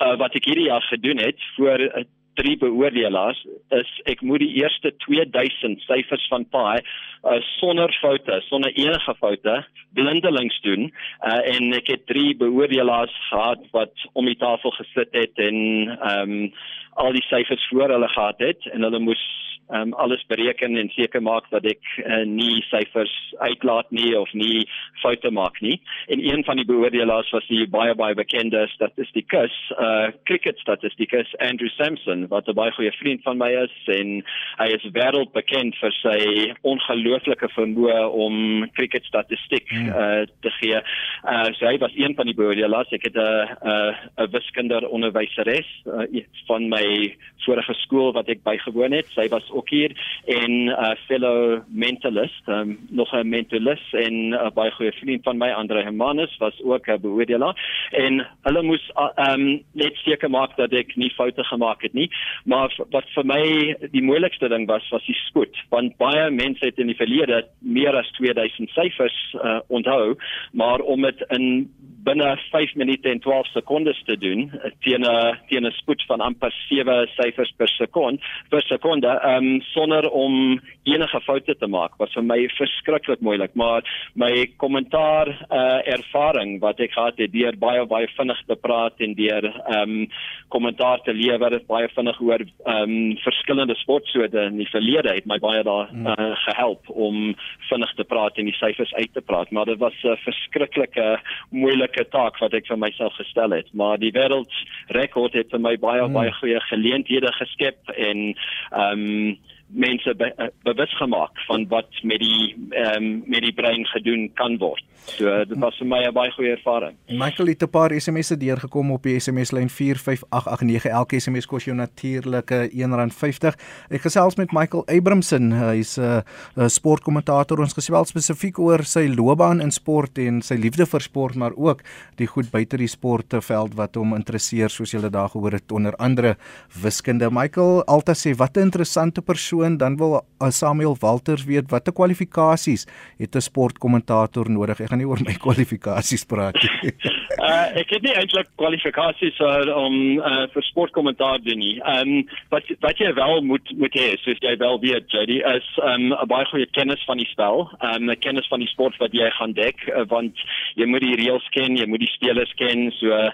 uh, 0.00 0.14
wat 0.20 0.36
ek 0.38 0.48
hierdie 0.48 0.68
jaar 0.70 0.84
gedoen 0.90 1.22
het 1.22 1.40
vir 1.56 1.86
uh, 1.88 2.04
drie 2.36 2.56
beoordelaars 2.60 3.38
is 3.76 3.90
ek 4.10 4.22
moet 4.26 4.42
die 4.44 4.60
eerste 4.60 4.92
2000 5.06 5.80
syfers 5.86 6.26
van 6.32 6.44
Pi 6.52 6.74
uh, 6.80 7.38
sonder 7.56 7.92
foute, 8.00 8.40
sonder 8.48 8.72
enige 8.76 9.14
foute 9.20 9.56
blindelings 9.96 10.58
doen. 10.66 10.90
Uh, 11.24 11.40
en 11.54 11.72
ek 11.78 11.88
het 11.94 12.06
drie 12.10 12.34
beoordelaars 12.36 13.14
gehad 13.30 13.64
wat 13.76 14.06
om 14.12 14.28
die 14.28 14.38
tafel 14.40 14.74
gesit 14.80 15.12
het 15.16 15.46
en 15.48 15.60
ehm 15.96 16.36
um, 16.40 16.50
al 16.96 17.12
die 17.12 17.26
syfers 17.28 17.60
voor 17.68 17.92
hulle 17.92 18.08
gehad 18.08 18.38
het 18.40 18.62
en 18.72 18.86
hulle 18.86 18.98
moes 19.04 19.20
um, 19.68 19.92
alles 19.94 20.24
bereken 20.26 20.76
en 20.76 20.88
seker 20.94 21.22
maak 21.22 21.48
dat 21.50 21.64
ek 21.64 21.82
uh, 22.02 22.24
nie 22.24 22.62
syfers 22.70 23.12
uitlaat 23.38 23.90
nie 23.90 24.12
of 24.18 24.32
nie 24.32 24.66
foute 25.02 25.30
maak 25.30 25.60
nie. 25.60 25.80
En 26.12 26.22
een 26.22 26.44
van 26.44 26.56
die 26.56 26.66
beoordelaars 26.68 27.30
was 27.34 27.46
die 27.50 27.66
baie 27.70 27.94
baie 27.94 28.14
bekende 28.14 28.66
statistikus, 28.74 29.54
uh 29.78 30.08
cricket 30.28 30.58
statistikus 30.58 31.32
Andrew 31.42 31.70
Sampson 31.76 32.26
wat 32.28 32.48
'n 32.48 32.54
baie 32.54 32.72
goeie 32.72 32.92
vriend 32.92 33.22
van 33.22 33.38
my 33.38 33.50
is 33.64 33.76
en 33.86 34.22
hy 34.58 34.68
is 34.74 34.84
wêreldbekend 34.92 35.76
vir 35.80 35.92
sy 36.02 36.18
ongelooflike 36.62 37.48
vermoë 37.54 38.00
om 38.10 38.68
cricket 38.72 39.04
statistiek 39.04 39.68
hmm. 39.68 39.88
uh 39.88 40.24
te 40.40 40.50
gee. 40.60 40.80
Uh 41.24 41.50
so 41.58 41.66
hy 41.66 41.78
was 41.78 41.94
een 41.96 42.14
van 42.14 42.26
die 42.26 42.34
beoordelaars. 42.34 42.92
Ek 42.92 43.04
het 43.04 43.16
'n 43.16 43.46
'n 43.64 43.94
'n 44.16 44.30
wiskundige 44.30 44.88
onderwyseres 44.88 45.68
uh, 45.86 46.24
van 46.46 46.68
my 46.68 47.16
vorige 47.46 47.74
skool 47.74 48.12
wat 48.12 48.28
ek 48.28 48.42
bygewoon 48.46 48.92
het. 48.96 49.08
Sy 49.14 49.28
was 49.32 49.46
ook 49.56 49.68
hier 49.68 49.92
en 50.24 50.52
'n 50.64 50.68
uh, 50.68 50.94
fellow 51.06 51.62
mentalist, 51.68 52.42
um, 52.46 52.78
nog 52.90 53.12
'n 53.12 53.28
mentalist 53.28 53.94
en 53.94 54.14
'n 54.28 54.32
uh, 54.32 54.50
baie 54.54 54.70
goeie 54.70 54.92
vriend 54.92 55.22
van 55.22 55.38
my, 55.38 55.50
Andre 55.50 55.82
Hermanus, 55.82 56.36
was 56.38 56.62
ook 56.62 56.86
'n 56.86 57.00
beoordelaar 57.00 57.56
en 57.90 58.26
hulle 58.42 58.62
moes 58.62 58.90
uh, 58.96 59.32
um, 59.32 59.62
net 59.72 59.94
seker 59.96 60.30
maak 60.30 60.56
dat 60.56 60.72
ek 60.72 60.96
nie 60.96 61.10
foute 61.10 61.44
gemaak 61.44 61.82
het 61.82 61.92
nie. 61.92 62.10
Maar 62.44 62.70
wat 62.90 63.08
vir 63.14 63.26
my 63.26 63.76
die 63.90 64.02
moeilikste 64.02 64.48
ding 64.48 64.66
was, 64.66 64.88
was 64.90 65.04
die 65.06 65.18
spoed, 65.26 65.56
want 65.68 65.96
baie 65.96 66.30
mense 66.30 66.64
het 66.64 66.78
in 66.78 66.86
die 66.86 66.96
verlede 66.96 67.46
meer 67.58 67.96
as 67.96 68.10
2000 68.10 68.70
syfers 68.70 69.34
uh, 69.34 69.60
onthou, 69.68 70.16
maar 70.52 70.80
om 70.80 71.02
dit 71.02 71.24
in 71.28 71.70
binne 72.06 72.28
5 72.50 72.74
minute 72.80 73.10
en 73.10 73.20
12 73.20 73.50
sekondes 73.54 73.98
te 74.06 74.16
doen 74.16 74.46
uh, 74.46 74.70
teen 74.84 75.02
'n 75.02 75.36
teen 75.50 75.66
'n 75.66 75.74
spoed 75.80 76.02
van 76.06 76.20
amper 76.20 76.52
7 76.68 77.08
syfers 77.16 77.52
per 77.56 77.68
sekond 77.68 78.20
per 78.50 78.62
sekonde 78.62 79.10
um, 79.32 79.60
sonder 79.74 80.10
om 80.10 80.60
enige 80.82 81.20
foute 81.20 81.54
te 81.58 81.66
maak. 81.66 81.96
Was 81.98 82.14
vir 82.14 82.22
my 82.22 82.38
verskriklik 82.56 83.20
moeilik 83.20 83.54
maar 83.54 83.82
my 84.14 84.46
kommentaar 84.56 85.28
uh, 85.50 85.80
ervaring 85.96 86.60
wat 86.60 86.80
ek 86.80 86.92
gehad 86.92 87.18
het 87.18 87.32
deur 87.32 87.56
baie 87.58 87.84
baie 87.86 88.08
vinnig 88.16 88.42
te 88.46 88.56
praat 88.56 89.00
en 89.00 89.14
deur 89.14 89.50
um 89.80 90.06
kommentaar 90.48 91.02
te 91.04 91.12
lewer 91.12 91.58
baie 91.68 91.88
vinnig 91.94 92.20
oor 92.20 92.42
um 92.64 93.16
verskillende 93.24 93.74
sportsoorte 93.74 94.46
in 94.50 94.60
die 94.60 94.70
verlede 94.70 95.14
het 95.14 95.26
my 95.26 95.38
baie 95.42 95.62
daar 95.66 95.90
uh, 95.90 96.32
gehelp 96.46 96.88
om 96.88 97.34
vinnig 97.68 97.94
te 97.98 98.04
praat 98.04 98.38
en 98.38 98.50
die 98.50 98.58
syfers 98.58 98.94
uit 98.94 99.12
te 99.12 99.20
praat. 99.20 99.50
Maar 99.50 99.64
dit 99.72 99.78
was 99.78 99.94
'n 100.02 100.14
uh, 100.14 100.16
verskriklike 100.24 101.06
moeilike 101.50 101.95
taak 102.04 102.38
wat 102.42 102.54
ek 102.54 102.68
vir 102.68 102.78
myself 102.78 103.14
gestel 103.16 103.54
het 103.56 103.68
maar 103.72 103.98
die 103.98 104.12
wêreldrekord 104.12 105.34
het 105.38 105.50
vir 105.50 105.60
my 105.60 105.76
baie 105.80 106.02
hmm. 106.02 106.16
baie 106.16 106.32
goeie 106.40 106.60
geleenthede 106.68 107.32
geskep 107.40 107.94
en 107.96 108.34
um 108.72 109.38
mense 109.66 110.14
be, 110.14 110.30
uh, 110.38 110.46
bewus 110.62 110.92
gemaak 110.96 111.38
van 111.46 111.66
wat 111.68 111.88
met 112.02 112.20
die 112.22 112.54
um, 112.70 113.22
met 113.26 113.42
die 113.42 113.52
brein 113.52 113.86
gedoen 113.86 114.28
kan 114.38 114.58
word. 114.62 114.84
So 115.06 115.30
dit 115.46 115.58
was 115.62 115.76
vir 115.78 115.86
my 115.86 116.00
'n 116.06 116.14
baie 116.14 116.30
goeie 116.30 116.54
ervaring. 116.56 116.94
Michael 117.08 117.48
het 117.48 117.62
'n 117.62 117.70
paar 117.70 117.90
SMS'e 117.90 118.36
deurgekom 118.36 118.90
op 118.90 119.02
die 119.02 119.18
SMS 119.20 119.50
lyn 119.50 119.68
45889. 119.68 120.84
Elke 120.90 121.20
SMS 121.20 121.46
kos 121.46 121.64
jou 121.64 121.76
natuurlik 121.76 122.50
R1.50. 122.50 123.54
Ek 123.90 124.00
gesels 124.00 124.36
met 124.36 124.52
Michael 124.52 124.86
Abramson. 124.86 125.52
Hy's 125.52 125.98
'n 125.98 126.02
uh, 126.02 126.20
uh, 126.56 126.68
sportkommentator. 126.68 127.60
Ons 127.60 127.74
gesels 127.74 128.08
spesifiek 128.08 128.58
oor 128.58 128.84
sy 128.84 129.08
loopbaan 129.08 129.60
in 129.60 129.70
sport 129.70 130.18
en 130.18 130.42
sy 130.42 130.54
liefde 130.54 130.86
vir 130.86 131.00
sport, 131.00 131.34
maar 131.34 131.52
ook 131.56 131.82
die 132.16 132.26
goed 132.26 132.50
buite 132.50 132.76
die 132.76 132.88
sportveld 132.88 133.74
wat 133.74 133.94
hom 133.94 134.14
interesseer 134.14 134.70
soos 134.70 134.92
jy 134.92 135.00
daag 135.10 135.30
gehoor 135.32 135.52
het 135.52 135.72
onder 135.72 135.96
andere 135.96 136.36
wiskunde. 136.82 137.30
Michael 137.30 137.84
altyd 137.84 138.16
sê 138.16 138.36
wat 138.36 138.56
'n 138.56 138.60
interessante 138.60 139.22
persoon 139.22 139.55
persoon 139.56 139.76
dan 139.76 139.96
wil 139.96 140.22
Samuel 140.38 140.96
Walters 141.00 141.44
weet 141.44 141.70
watter 141.70 141.92
kwalifikasies 141.92 142.86
het 143.18 143.34
'n 143.34 143.40
sportkommentator 143.40 144.50
nodig. 144.50 144.80
Ek 144.80 144.88
gaan 144.88 144.98
nie 144.98 145.06
oor 145.06 145.20
my 145.24 145.34
kwalifikasies 145.46 146.24
praat 146.24 146.54
nie. 146.54 146.92
uh, 147.48 147.76
ek 147.76 147.90
het 147.90 148.02
nie 148.02 148.14
eintlik 148.14 148.48
kwalifikasies 148.56 149.38
uh, 149.40 149.76
om 149.76 150.18
uh, 150.18 150.46
vir 150.52 150.62
sportkommentaar 150.62 151.40
doen 151.42 151.58
nie. 151.58 151.80
Ehm 151.80 152.08
um, 152.08 152.28
wat 152.50 152.64
wat 152.80 152.98
jy 152.98 153.12
wel 153.14 153.42
moet 153.42 153.66
moet 153.78 153.94
hê, 153.94 154.16
soos 154.22 154.40
jy 154.40 154.56
wel 154.56 154.80
weet, 154.80 155.10
Jody, 155.10 155.40
is 155.40 155.68
'n 155.76 156.12
um, 156.12 156.28
baie 156.28 156.44
goeie 156.44 156.66
kennis 156.66 157.04
van 157.06 157.16
die 157.16 157.28
spel, 157.32 157.70
'n 157.80 158.08
um, 158.10 158.18
kennis 158.18 158.48
van 158.48 158.60
die 158.60 158.68
sport 158.68 158.96
wat 158.96 159.12
jy 159.12 159.30
gaan 159.30 159.52
dek, 159.52 159.76
uh, 159.88 160.04
want 160.08 160.34
jy 160.74 160.86
moet 160.86 161.00
die 161.00 161.16
reëls 161.16 161.48
ken, 161.50 161.76
jy 161.76 161.86
moet 161.86 162.00
die 162.00 162.14
spelers 162.16 162.52
ken, 162.54 162.90
so 162.92 163.08
uh 163.08 163.30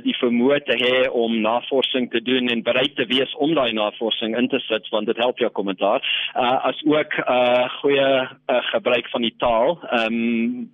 die 0.00 0.16
vermoë 0.20 0.60
te 0.64 0.76
hê 0.78 1.10
om 1.10 1.40
navorsing 1.40 2.10
te 2.10 2.20
doen 2.20 2.48
en 2.48 2.62
bereid 2.62 2.94
te 2.96 3.06
wees 3.06 3.34
om 3.36 3.54
daai 3.54 3.72
navorsing 3.72 4.36
in 4.36 4.48
te 4.48 4.58
sit, 4.68 4.88
want 4.90 5.06
dit 5.06 5.16
help 5.16 5.39
jou 5.40 5.50
kommentaar. 5.50 6.04
Uh 6.34 6.58
as 6.70 6.82
ook 6.86 7.16
uh 7.24 7.68
goeie 7.80 8.10
uh, 8.20 8.60
gebruik 8.72 9.08
van 9.10 9.26
die 9.26 9.34
taal. 9.38 9.78
Ehm 9.90 10.14
um, 10.14 10.70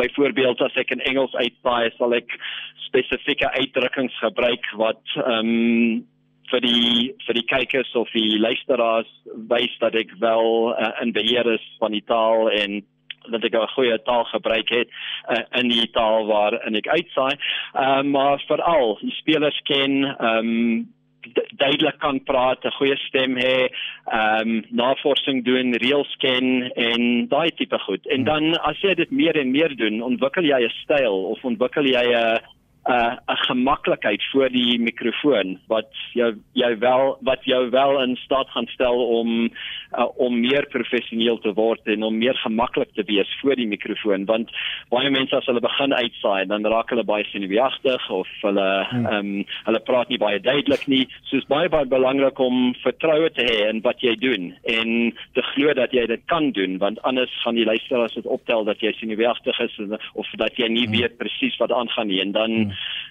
byvoorbeeld 0.00 0.60
as 0.60 0.76
ek 0.80 0.94
in 0.94 1.02
Engels 1.04 1.34
uitsaai, 1.34 1.90
sal 1.98 2.14
ek 2.16 2.32
spesifieke 2.86 3.50
uitdrukkings 3.50 4.16
gebruik 4.22 4.70
wat 4.80 5.02
ehm 5.16 5.50
um, 5.50 6.06
vir 6.50 6.64
die 6.64 7.14
vir 7.26 7.36
die 7.38 7.46
kykers 7.46 7.90
of 7.98 8.08
die 8.14 8.38
luisteraars 8.42 9.10
wys 9.50 9.74
dat 9.82 9.94
ek 9.94 10.16
wel 10.22 10.72
uh, 10.72 10.94
in 11.02 11.12
beheer 11.14 11.46
is 11.52 11.66
van 11.78 11.94
die 11.94 12.04
taal 12.06 12.50
en 12.50 12.80
dat 13.30 13.44
ek 13.44 13.54
'n 13.54 13.74
goeie 13.76 13.98
taal 14.02 14.24
gebruik 14.24 14.68
het 14.74 14.88
uh, 15.28 15.44
in 15.60 15.68
die 15.68 15.86
taal 15.94 16.26
waarin 16.26 16.76
ek 16.76 16.88
uitsaai. 16.88 17.34
Ehm 17.74 18.06
uh, 18.06 18.12
maar 18.12 18.42
veral 18.48 18.98
die 19.02 19.14
spelers 19.20 19.60
ken 19.64 20.04
ehm 20.04 20.38
um, 20.38 20.88
duidelik 21.60 21.98
kan 21.98 22.22
praat, 22.24 22.64
'n 22.64 22.76
goeie 22.78 22.96
stem 22.96 23.36
hê, 23.36 23.68
ehm 24.12 24.48
um, 24.48 24.64
navorsing 24.70 25.44
doen, 25.44 25.74
reëls 25.82 26.16
ken 26.18 26.72
en 26.74 27.28
daai 27.28 27.50
tipe 27.50 27.78
goed. 27.78 28.06
En 28.06 28.24
dan 28.24 28.54
as 28.60 28.80
jy 28.80 28.94
dit 28.94 29.10
meer 29.10 29.36
en 29.36 29.50
meer 29.50 29.76
doen, 29.76 30.02
ontwikkel 30.02 30.44
jy 30.44 30.60
'n 30.64 30.76
styl 30.82 31.16
of 31.32 31.44
ontwikkel 31.44 31.84
jy 31.84 32.06
'n 32.12 32.38
'n 32.88 33.18
'n 33.28 33.36
gemaklikheid 33.36 34.22
voor 34.32 34.48
die 34.48 34.78
mikrofoon 34.80 35.58
wat 35.68 35.92
jou 36.12 36.34
jy 36.52 36.78
wel 36.78 37.18
wat 37.20 37.44
jou 37.44 37.70
wel 37.70 38.02
in 38.02 38.16
staat 38.16 38.48
gaan 38.48 38.66
stel 38.66 39.06
om 39.06 39.50
uh, 39.98 40.08
om 40.16 40.40
meer 40.40 40.66
professioneel 40.66 41.38
te 41.38 41.52
word 41.52 41.80
en 41.84 42.02
om 42.02 42.18
meer 42.18 42.34
gemaklik 42.34 42.88
te 42.94 43.02
wees 43.04 43.28
voor 43.40 43.56
die 43.56 43.66
mikrofoon 43.66 44.24
want 44.24 44.50
baie 44.88 45.10
mense 45.10 45.36
as 45.36 45.46
hulle 45.46 45.60
begin 45.60 45.94
uitsaai 45.94 46.46
dan 46.46 46.66
raak 46.66 46.90
hulle 46.90 47.04
baie 47.04 47.24
senuweeagtig 47.24 48.10
of 48.10 48.28
hulle 48.40 48.86
hmm. 48.90 49.06
ehm 49.06 49.18
um, 49.18 49.44
hulle 49.64 49.80
praat 49.80 50.08
nie 50.08 50.18
baie 50.18 50.40
duidelik 50.40 50.86
nie 50.86 51.06
so 51.22 51.36
is 51.36 51.48
baie 51.52 51.68
baie 51.68 51.84
belangrik 51.84 52.38
om 52.38 52.74
vertroue 52.82 53.30
te 53.30 53.44
hê 53.44 53.68
in 53.68 53.80
wat 53.84 54.00
jy 54.00 54.16
doen 54.16 54.54
en 54.64 55.12
te 55.34 55.42
glo 55.52 55.74
dat 55.74 55.92
jy 55.92 56.06
dit 56.06 56.24
kan 56.26 56.50
doen 56.52 56.78
want 56.78 57.02
anders 57.02 57.42
gaan 57.44 57.60
die 57.60 57.68
luisteraars 57.68 58.14
dit 58.14 58.26
optel 58.26 58.64
dat 58.64 58.80
jy 58.80 58.92
senuweeagtig 58.92 59.60
is 59.60 59.78
of 60.14 60.26
dat 60.36 60.56
jy 60.56 60.68
nie 60.68 60.86
hmm. 60.86 60.96
weet 60.96 61.18
presies 61.18 61.56
wat 61.60 61.72
aangaan 61.72 62.08
nie 62.08 62.20
en 62.24 62.32
dan 62.32 62.50
hmm 62.50 62.69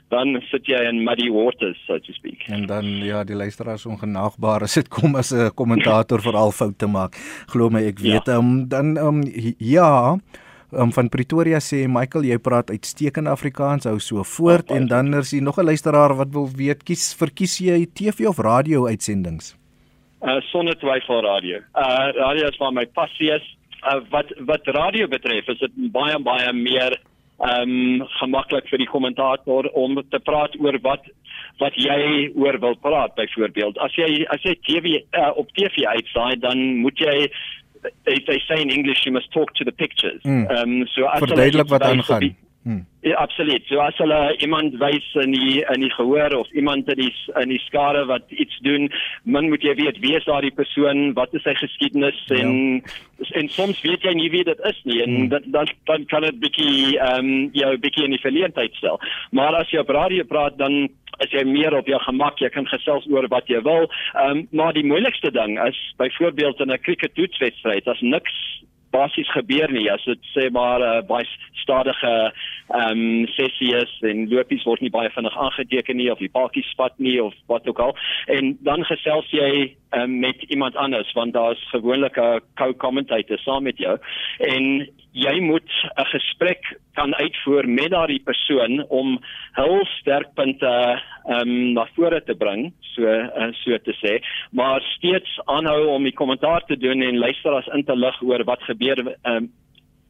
dan 0.09 0.41
sit 0.49 0.65
jy 0.69 0.79
in 0.89 1.03
muddy 1.05 1.29
waters 1.29 1.77
so 1.85 1.99
to 2.01 2.13
speak. 2.13 2.47
En 2.49 2.65
dan 2.69 2.85
ja, 3.05 3.23
die 3.23 3.37
luisteraars 3.37 3.85
ongenaagbaar 3.85 4.65
as 4.65 4.73
dit 4.79 4.89
kom 4.89 5.15
as 5.15 5.31
'n 5.31 5.53
kommentator 5.53 6.21
veral 6.21 6.51
foute 6.51 6.87
maak. 6.87 7.15
Glo 7.53 7.69
my, 7.69 7.83
ek 7.85 7.99
weet. 7.99 8.25
Ja. 8.25 8.37
Um, 8.37 8.67
dan 8.67 8.97
um, 8.97 9.21
ja, 9.57 10.17
um, 10.71 10.91
van 10.91 11.09
Pretoria 11.09 11.59
sê 11.59 11.85
Michael, 11.87 12.23
jy 12.23 12.37
praat 12.37 12.69
uitstekende 12.69 13.29
Afrikaans, 13.29 13.85
hou 13.85 13.99
so 13.99 14.23
voort 14.23 14.71
oh, 14.71 14.77
en 14.77 14.87
dan 14.87 15.13
is 15.13 15.31
hier 15.31 15.43
nog 15.43 15.57
'n 15.57 15.65
luisteraar 15.65 16.15
wat 16.15 16.33
wil 16.33 16.49
weet, 16.49 16.83
kies 16.83 17.13
verkies 17.13 17.59
jy 17.59 17.85
TV 17.93 18.27
of 18.27 18.39
radio 18.39 18.87
uitsendings? 18.87 19.55
Uh 20.21 20.41
sonder 20.51 20.75
twyfel 20.75 21.21
radio. 21.21 21.57
Uh 21.75 22.11
radio 22.15 22.47
is 22.47 22.57
waar 22.57 22.73
my 22.73 22.85
passie 22.85 23.31
is. 23.31 23.45
Uh, 23.79 24.01
wat 24.09 24.27
wat 24.39 24.65
radio 24.65 25.07
betref, 25.07 25.47
is 25.47 25.59
dit 25.59 25.71
baie 25.91 26.19
baie 26.19 26.53
meer 26.53 26.99
ehm 27.39 27.69
um, 27.69 28.07
gemaklik 28.19 28.67
vir 28.67 28.81
die 28.81 28.89
kommentator 28.89 29.69
om 29.71 30.01
te 30.09 30.19
praat 30.19 30.55
oor 30.59 30.79
wat 30.83 31.05
wat 31.59 31.75
jy 31.75 32.31
oor 32.35 32.59
wil 32.59 32.75
praat 32.83 33.15
byvoorbeeld. 33.15 33.77
As 33.79 33.95
jy 33.95 34.25
as 34.27 34.43
jy 34.43 34.55
TV 34.67 34.99
uh, 35.15 35.31
op 35.35 35.47
TV 35.55 35.85
uitsaai, 35.87 36.35
dan 36.39 36.59
moet 36.83 36.99
jy 36.99 37.29
they 38.03 38.19
they 38.27 38.39
say 38.47 38.61
in 38.61 38.69
English 38.69 39.05
you 39.05 39.13
must 39.13 39.31
talk 39.31 39.53
to 39.55 39.63
the 39.63 39.71
pictures. 39.71 40.21
Hmm. 40.23 40.45
Ehm 40.45 40.69
mm. 40.69 40.81
um, 40.81 40.87
so 40.87 41.05
as 41.05 41.19
verduidelik 41.19 41.71
wat 41.71 41.81
aangaan. 41.81 42.35
Hmm. 42.63 42.85
Ja, 43.01 43.15
absoluut. 43.15 43.63
So 43.65 43.79
as 43.79 43.95
hulle 43.97 44.35
iemand 44.43 44.75
wys 44.81 45.05
in 45.21 45.31
die 45.31 45.61
in 45.63 45.79
die 45.85 45.91
gehoor 45.93 46.33
of 46.35 46.49
iemand 46.51 46.89
in 46.91 46.99
die 46.99 47.13
in 47.39 47.53
die 47.53 47.61
skare 47.63 48.03
wat 48.09 48.27
iets 48.35 48.57
doen, 48.67 48.89
min 49.23 49.47
moet 49.49 49.63
jy 49.63 49.77
weet 49.79 50.01
wie 50.03 50.17
is 50.17 50.27
daardie 50.27 50.51
persoon, 50.51 51.13
wat 51.15 51.33
is 51.33 51.45
sy 51.47 51.55
geskiedenis 51.55 52.19
ja. 52.27 52.41
en 52.41 52.83
en 53.39 53.49
soms 53.55 53.79
weet 53.87 54.03
jy 54.03 54.13
nie 54.19 54.27
wie 54.35 54.43
dit 54.43 54.59
is 54.67 54.83
nie 54.83 54.99
en 55.03 55.15
hmm. 55.15 55.47
dan 55.55 55.71
dan 55.87 56.05
kan 56.11 56.27
dit 56.27 56.39
bietjie 56.43 56.97
ehm 56.99 57.31
um, 57.31 57.49
jou 57.55 57.71
bietjie 57.87 58.05
in 58.09 58.17
die 58.17 58.25
verleentheid 58.27 58.75
stel. 58.75 58.99
Maar 59.31 59.61
as 59.63 59.71
jy 59.71 59.79
op 59.79 59.95
radio 59.95 60.27
praat 60.27 60.59
dan 60.59 60.89
as 61.23 61.31
jy 61.31 61.45
meer 61.47 61.75
op 61.75 61.87
jou 61.87 61.99
gemak, 62.03 62.43
jy 62.43 62.51
kan 62.51 62.67
gesels 62.67 63.07
oor 63.07 63.27
wat 63.31 63.47
jy 63.47 63.63
wil. 63.63 63.87
Ehm 64.15 64.43
um, 64.43 64.47
maar 64.51 64.75
die 64.75 64.85
moeilikste 64.85 65.31
ding 65.31 65.55
is 65.63 65.79
byvoorbeeld 65.97 66.59
in 66.59 66.75
'n 66.75 66.83
crickettoetswedstryd, 66.83 67.87
as 67.87 68.01
niks 68.01 68.35
basies 68.91 69.31
gebeur 69.31 69.71
nie. 69.71 69.91
As 69.91 70.03
dit 70.05 70.19
sê 70.35 70.49
maar 70.51 70.79
'n 70.79 71.01
uh, 71.01 71.07
baie 71.07 71.27
stadige 71.53 72.33
ehm 72.69 72.91
um, 72.91 73.27
sessie 73.27 73.75
is 73.75 73.91
en 74.01 74.29
lopies 74.29 74.63
word 74.63 74.81
nie 74.81 74.93
baie 74.93 75.09
vinnig 75.09 75.37
aangeteken 75.37 75.97
nie 75.97 76.11
of 76.11 76.19
die 76.19 76.29
paadjie 76.29 76.63
spat 76.63 76.93
nie 76.97 77.23
of 77.23 77.33
wat 77.47 77.67
ook 77.67 77.79
al. 77.79 77.95
En 78.27 78.57
dan 78.61 78.85
gesels 78.85 79.29
jy 79.31 79.75
um, 79.91 80.19
met 80.19 80.41
iemand 80.47 80.75
anders 80.75 81.11
want 81.13 81.33
daar's 81.33 81.69
gewoonlik 81.69 82.17
'n 82.17 82.41
co-commentator 82.55 83.39
saam 83.39 83.63
met 83.63 83.77
jou 83.77 83.97
en 84.37 84.89
jy 85.11 85.39
moet 85.39 85.71
'n 85.95 86.05
gesprek 86.05 86.79
kan 86.93 87.15
uitvoer 87.15 87.69
met 87.69 87.89
daardie 87.89 88.23
persoon 88.23 88.85
om 88.87 89.19
hul 89.51 89.85
sterkpunte 89.85 91.01
um, 91.29 91.73
na 91.73 91.87
vore 91.95 92.23
te 92.23 92.35
bring 92.35 92.73
so 92.79 93.01
uh, 93.03 93.51
so 93.51 93.77
te 93.77 93.93
sê 94.03 94.19
maar 94.51 94.81
steeds 94.81 95.39
aanhou 95.45 95.87
om 95.87 96.03
die 96.03 96.13
kommentaar 96.13 96.65
te 96.65 96.77
doen 96.77 97.01
en 97.01 97.17
luisteraars 97.17 97.67
in 97.67 97.83
te 97.83 97.95
lig 97.95 98.21
oor 98.21 98.43
wat 98.43 98.61
gebeur 98.63 99.15
um, 99.23 99.51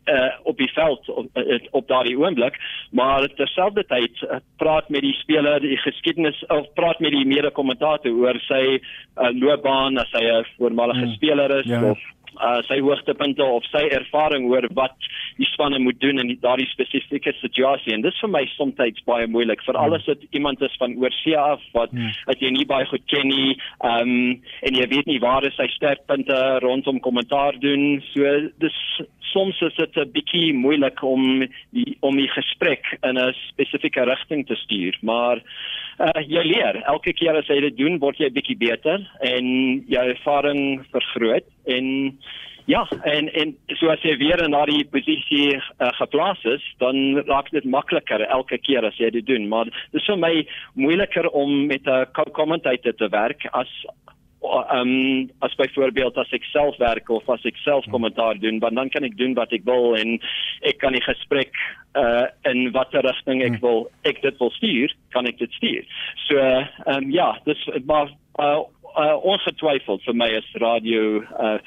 uh, 0.06 0.30
op 0.44 0.58
die 0.58 0.72
veld 0.74 1.10
op, 1.10 1.28
uh, 1.34 1.60
op 1.72 1.88
daardie 1.88 2.18
oomblik 2.20 2.60
maar 2.92 3.28
terselfdertyd 3.36 4.22
uh, 4.22 4.40
praat 4.58 4.90
met 4.90 5.02
die 5.02 5.14
speler 5.14 5.60
die 5.62 5.78
geskiedenis 5.78 6.44
of 6.48 6.74
praat 6.74 7.00
met 7.00 7.12
die 7.12 7.26
mede-kommentator 7.26 8.12
oor 8.12 8.40
sy 8.48 8.64
uh, 8.80 9.32
loopbaan 9.34 9.98
as 9.98 10.12
hy 10.18 10.24
'n 10.24 10.48
voormalige 10.58 11.06
hmm. 11.06 11.18
speler 11.18 11.60
is 11.60 11.66
ja. 11.66 11.84
of 11.92 12.00
uh, 12.38 12.60
sy 12.68 12.80
hoogtepunte 12.84 13.44
of 13.44 13.66
sy 13.72 13.86
ervaring 13.96 14.48
oor 14.50 14.68
wat 14.78 14.96
die 15.40 15.48
spanne 15.54 15.80
moet 15.80 16.00
doen 16.04 16.20
in 16.20 16.32
daardie 16.42 16.68
spesifieke 16.72 17.34
situasie 17.40 17.94
en 17.96 18.04
dit 18.06 18.14
is 18.14 18.22
vir 18.24 18.32
my 18.34 18.44
soms 18.56 19.04
baie 19.06 19.28
moeilik 19.28 19.62
vir 19.66 19.78
alles 19.80 20.06
wat 20.10 20.24
iemand 20.32 20.62
is 20.62 20.76
van 20.82 20.96
oorsee 21.02 21.38
af 21.38 21.62
wat 21.74 21.92
hmm. 21.92 22.12
wat 22.30 22.42
jy 22.44 22.52
nie 22.56 22.68
baie 22.70 22.86
goed 22.90 23.06
ken 23.12 23.28
nie 23.28 23.56
um, 23.84 24.42
en 24.68 24.82
jy 24.82 24.88
weet 24.92 25.08
nie 25.08 25.20
waar 25.24 25.46
is 25.48 25.56
sy 25.60 25.68
sterkpunte 25.76 26.60
rondom 26.66 27.00
kommentaar 27.00 27.58
doen 27.60 28.02
so 28.14 28.36
dis 28.64 28.78
soms 29.32 29.62
is 29.62 29.76
dit 29.76 29.98
'n 29.98 30.12
bietjie 30.12 30.54
moeilik 30.54 31.04
om 31.04 31.48
die 31.72 31.98
om 32.02 32.16
die 32.16 32.30
gesprek 32.30 32.86
in 33.04 33.18
'n 33.18 33.34
spesifieke 33.50 34.04
rigting 34.04 34.48
te 34.48 34.56
stuur 34.56 34.98
maar 35.02 35.42
uh, 36.00 36.22
jy 36.28 36.44
leer. 36.44 36.82
Elke 36.88 37.14
keer 37.14 37.36
as 37.36 37.48
jy 37.48 37.60
dit 37.60 37.78
doen 37.78 38.00
word 38.00 38.20
jy 38.20 38.30
bietjie 38.30 38.58
beter 38.58 39.04
en 39.22 39.46
jou 39.88 40.06
ervaring 40.10 40.86
vergroot 40.92 41.48
en 41.66 42.18
ja 42.70 42.84
en 43.04 43.30
en 43.34 43.56
so 43.80 43.90
as 43.90 44.04
jy 44.06 44.16
weer 44.22 44.42
in 44.44 44.54
daardie 44.54 44.86
posisie 44.94 45.56
uh, 45.58 45.90
geplaas 46.02 46.44
is 46.46 46.66
dan 46.84 47.24
raak 47.30 47.50
dit 47.56 47.66
makliker 47.66 48.22
elke 48.28 48.60
keer 48.62 48.86
as 48.86 48.98
jy 49.02 49.10
dit 49.16 49.26
doen 49.26 49.48
maar 49.50 49.66
dit 49.66 50.02
is 50.02 50.10
vir 50.12 50.20
my 50.22 50.34
moeiliker 50.76 51.30
om 51.30 51.66
met 51.72 51.88
'n 51.88 52.06
co-commentator 52.14 52.94
te 52.94 53.10
werk 53.10 53.48
as 53.52 53.72
um 54.42 55.30
as 55.42 55.56
byvoorbeeld 55.60 56.18
as 56.18 56.32
ek 56.32 56.46
self 56.54 56.78
werk 56.80 57.10
of 57.10 57.28
as 57.30 57.44
ek 57.46 57.58
self 57.64 57.86
kommentaar 57.92 58.40
doen 58.40 58.60
want 58.64 58.76
dan 58.80 58.90
kan 58.90 59.04
ek 59.04 59.18
doen 59.20 59.36
wat 59.36 59.52
ek 59.56 59.66
wil 59.68 59.96
en 60.00 60.16
ek 60.64 60.80
kan 60.80 60.96
die 60.96 61.04
gesprek 61.04 61.52
uh 62.00 62.28
in 62.48 62.72
watter 62.72 63.04
rigting 63.04 63.44
ek 63.44 63.58
hmm. 63.58 63.64
wil 63.66 63.86
ek 64.08 64.22
dit 64.24 64.40
wil 64.40 64.52
stuur 64.56 64.96
kan 65.16 65.28
ek 65.28 65.40
dit 65.44 65.60
stuur 65.60 65.84
so 66.28 66.40
um 66.96 67.12
ja 67.12 67.34
dis 67.46 67.68
maar 67.86 68.12
uh, 68.40 68.64
uh 68.96 69.16
ongetwyfeld 69.20 70.04
vir 70.08 70.20
my 70.24 70.32
is 70.40 70.52
radio 70.64 71.24
uh 71.36 71.58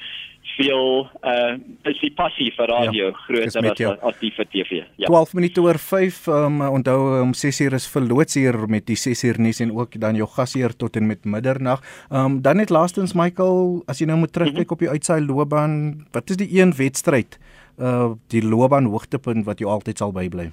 veel 0.57 1.09
uh 1.23 1.55
is 1.89 1.99
die 2.01 2.11
passie 2.15 2.49
vir 2.55 2.69
radio 2.69 3.09
ja, 3.09 3.15
groter 3.25 3.67
as 3.71 4.03
as 4.09 4.19
die 4.21 4.31
vir 4.35 4.47
TV. 4.51 4.81
Ja. 5.01 5.07
12 5.09 5.33
minute 5.39 5.61
oor 5.63 5.79
5 5.79 6.27
um 6.27 6.61
onthou 6.67 6.99
om 7.21 7.33
6 7.33 7.61
uur 7.65 7.77
is 7.79 7.87
verloots 7.89 8.37
hier 8.39 8.57
met 8.67 8.85
die 8.87 8.97
6 8.99 9.23
uur 9.29 9.39
nuus 9.41 9.61
en 9.63 9.73
ook 9.75 9.97
dan 9.99 10.19
jou 10.19 10.27
gasheer 10.35 10.75
tot 10.75 10.95
en 10.99 11.07
met 11.07 11.25
middernag. 11.25 11.81
Um 12.11 12.41
dan 12.41 12.57
net 12.61 12.69
laastens 12.69 13.15
Michael, 13.17 13.83
as 13.87 13.99
jy 13.99 14.07
nou 14.07 14.19
moet 14.19 14.33
terugkyk 14.33 14.57
mm 14.57 14.63
-hmm. 14.63 14.73
op 14.73 14.79
die 14.79 14.89
uitsaai 14.89 15.21
loopbaan, 15.25 16.05
wat 16.11 16.29
is 16.29 16.37
die 16.37 16.59
een 16.59 16.73
wedstryd 16.77 17.39
uh 17.79 18.11
die 18.27 18.43
loopbaan 18.43 18.85
hoogtepunt 18.85 19.45
wat 19.45 19.59
jou 19.59 19.71
altyd 19.71 19.97
sal 19.97 20.11
bybly? 20.11 20.51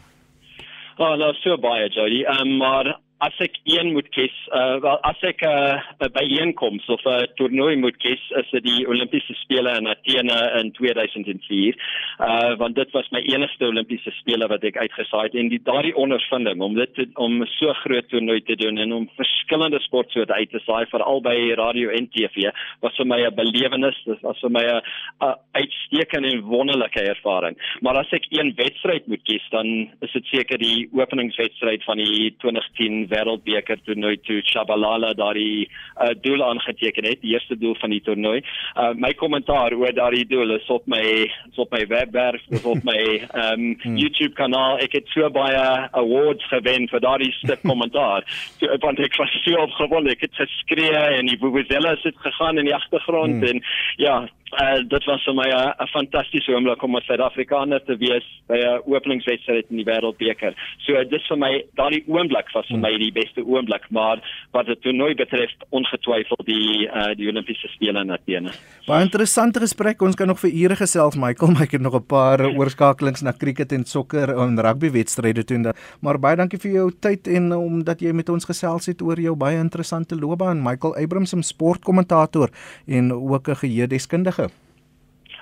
Oh, 0.99 1.17
nou 1.17 1.33
so 1.35 1.57
baie 1.57 1.89
Jody. 1.89 2.25
Um 2.25 2.57
maar 2.57 3.01
as 3.21 3.37
ek 3.45 3.59
een 3.69 3.93
moet 3.93 4.09
kies, 4.17 4.37
uh, 4.57 4.79
wel 4.81 4.99
as 5.05 5.21
ek 5.29 5.43
'n 5.45 5.81
uh, 6.01 6.09
byeenkoms 6.17 6.87
of 6.89 7.05
'n 7.05 7.09
uh, 7.09 7.27
toernooi 7.37 7.77
moet 7.77 7.97
kies, 7.97 8.23
is 8.41 8.51
dit 8.51 8.65
die 8.65 8.87
Olimpiese 8.89 9.35
spele 9.35 9.77
in 9.77 9.89
Athene 9.89 10.39
in 10.61 10.73
2004. 10.73 11.77
Uh 12.19 12.57
want 12.57 12.75
dit 12.75 12.91
was 12.91 13.11
my 13.11 13.21
enigste 13.21 13.65
Olimpiese 13.67 14.11
spele 14.11 14.47
wat 14.49 14.65
ek 14.65 14.77
uitgesaai 14.77 15.23
het 15.29 15.35
en 15.35 15.49
die 15.49 15.61
daardie 15.63 15.97
ondervinding 15.97 16.61
om 16.61 16.75
dit 16.75 16.95
te, 16.95 17.07
om 17.15 17.45
so 17.47 17.73
groot 17.73 18.09
toernooi 18.09 18.41
te 18.43 18.57
doen 18.57 18.79
en 18.79 18.93
om 18.93 19.11
verskillende 19.17 19.81
sportsoorte 19.81 20.35
uit 20.35 20.51
te 20.51 20.61
saai 20.65 20.87
vir 20.87 21.03
albei 21.03 21.55
radio 21.55 21.91
en 21.91 22.09
TV 22.09 22.51
was 22.81 22.97
vir 22.97 23.07
my 23.07 23.21
'n 23.27 23.35
belewenis, 23.35 24.03
dit 24.05 24.21
was 24.23 24.41
vir 24.41 24.51
my 24.51 24.65
'n 24.65 25.37
uitstekende 25.53 26.29
en 26.31 26.41
wonderlike 26.41 27.01
ervaring. 27.01 27.57
Maar 27.81 27.97
as 27.99 28.13
ek 28.13 28.27
een 28.31 28.55
wedstryd 28.57 29.07
moet 29.07 29.23
kies, 29.23 29.45
dan 29.51 29.91
is 30.01 30.13
dit 30.13 30.27
seker 30.27 30.59
die 30.59 30.89
openingswedstryd 30.93 31.85
van 31.85 31.97
die 31.97 32.35
2010 32.39 33.10
wêreldbeker 33.11 33.81
toernooi 33.85 34.17
toe 34.27 34.41
Shabalala 34.47 35.13
daardie 35.19 35.67
uh, 35.67 36.13
doel 36.23 36.45
aangeteken 36.47 37.09
het, 37.09 37.21
die 37.25 37.35
eerste 37.35 37.59
doel 37.59 37.75
van 37.81 37.95
die 37.95 38.01
toernooi. 38.07 38.41
Uh, 38.77 38.93
my 38.95 39.13
kommentaar 39.19 39.75
oor 39.77 39.95
daardie 39.95 40.27
doel 40.31 40.57
is 40.57 40.69
op 40.73 40.87
my 40.91 41.05
is 41.27 41.59
op 41.61 41.71
my 41.75 41.85
webwerf, 41.91 42.43
is 42.49 42.65
op 42.65 42.85
my 42.87 43.03
um, 43.45 43.75
YouTube 44.03 44.35
kanaal. 44.39 44.79
Ek 44.85 44.97
het 44.99 45.11
so 45.15 45.29
baie 45.35 45.65
awards 45.91 46.47
gewen 46.53 46.89
vir 46.91 47.05
daardie 47.07 47.33
stuk 47.43 47.63
kommentaar. 47.67 48.27
So, 48.61 48.69
want 48.83 48.99
ek 49.01 49.15
was 49.17 49.33
so 49.45 49.57
opgewonde, 49.63 50.13
ek 50.13 50.25
het 50.27 50.35
geskree 50.37 50.97
en 51.17 51.29
die 51.31 51.39
vuvuzela 51.41 51.95
het 52.03 52.19
gegaan 52.25 52.59
in 52.61 52.69
die 52.69 52.75
agtergrond 52.75 53.41
hmm. 53.41 53.47
en 53.49 53.63
ja, 53.97 54.17
Uh, 54.51 54.81
dit 54.83 55.05
was 55.07 55.23
vir 55.23 55.35
my 55.35 55.47
'n 55.47 55.87
fantastiese 55.93 56.51
oomblik 56.51 56.83
om 56.83 56.97
as 56.97 57.05
Suid-Afrikaner 57.07 57.85
te 57.87 57.97
wees 57.97 58.27
by 58.49 58.59
'n 58.59 58.83
openingswedstryd 58.85 59.67
in 59.71 59.77
die 59.77 59.85
Wêreldbeker. 59.85 60.55
So 60.79 61.05
dis 61.05 61.27
vir 61.29 61.39
my 61.39 61.65
daardie 61.77 62.03
oomblik 62.09 62.51
was 62.55 62.67
vir 62.67 62.79
my 62.79 62.91
die 62.99 63.13
beste 63.13 63.47
oomblik, 63.47 63.87
maar 63.91 64.19
wat 64.53 64.67
dit 64.67 64.83
toernooi 64.83 65.15
betref 65.15 65.51
ongetwyfeld 65.71 66.47
die 66.47 66.89
uh, 66.89 67.15
die 67.15 67.29
Olimpiese 67.29 67.69
spele 67.69 68.01
in 68.01 68.11
Athene. 68.11 68.51
Baie 68.87 69.05
interessante 69.05 69.61
gesprek. 69.61 70.03
Ons 70.03 70.17
kan 70.17 70.27
nog 70.27 70.41
vir 70.41 70.51
ure 70.51 70.77
gesels, 70.77 71.17
Michael, 71.17 71.53
maar 71.53 71.63
ek 71.63 71.71
het 71.71 71.83
nog 71.83 71.95
'n 71.95 72.07
paar 72.07 72.41
oorskakelings 72.41 73.23
na 73.23 73.33
cricket 73.33 73.73
en 73.73 73.85
sokker 73.85 74.35
en 74.35 74.59
rugby 74.59 74.91
wedstryde 74.91 75.45
toe. 75.45 75.75
Maar 76.01 76.19
baie 76.19 76.37
dankie 76.37 76.59
vir 76.59 76.73
jou 76.73 76.91
tyd 76.91 77.29
en 77.29 77.53
omdat 77.53 78.01
jy 78.01 78.13
met 78.13 78.29
ons 78.29 78.45
gesels 78.45 78.87
het 78.87 79.03
oor 79.03 79.21
jou 79.21 79.37
baie 79.37 79.59
interessante 79.59 80.17
loopbaan. 80.17 80.63
Michael 80.63 80.97
Abrams, 80.97 81.35
sportkommentator 81.41 82.51
en 82.87 83.13
ook 83.13 83.49
'n 83.49 83.55
geheudeskundige 83.55 84.40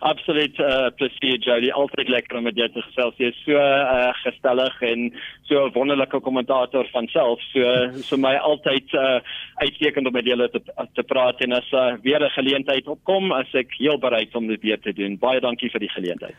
Absoluut 0.00 0.58
uh, 0.58 0.90
plesier 0.96 1.38
Jody, 1.38 1.70
altyd 1.70 2.08
lekker 2.08 2.38
om 2.38 2.42
met 2.42 2.56
jou 2.56 2.68
te 2.72 2.82
gesels. 2.82 3.16
Jy 3.18 3.32
is 3.32 3.40
so 3.44 3.54
uh, 3.58 4.10
gestellig 4.22 4.82
en 4.82 5.12
so 5.48 5.66
'n 5.66 5.72
wonderlike 5.72 6.20
kommentator 6.20 6.88
van 6.92 7.08
self. 7.08 7.40
So 7.52 7.92
so 8.02 8.16
my 8.16 8.36
altyd 8.36 8.92
uh, 8.92 9.20
uitstekend 9.54 10.06
om 10.06 10.12
met 10.12 10.24
julle 10.24 10.50
te 10.50 10.60
te 10.94 11.02
praat 11.02 11.40
en 11.40 11.52
as 11.52 11.72
uh, 11.72 11.96
weer 12.02 12.20
'n 12.20 12.30
geleentheid 12.30 12.86
opkom, 12.86 13.32
as 13.32 13.54
ek 13.54 13.74
heel 13.78 13.98
bereid 13.98 14.34
om 14.34 14.46
dit 14.46 14.62
weer 14.62 14.80
te 14.80 14.92
doen. 14.92 15.18
Baie 15.18 15.40
dankie 15.40 15.70
vir 15.70 15.80
die 15.80 15.94
geleentheid. 15.96 16.36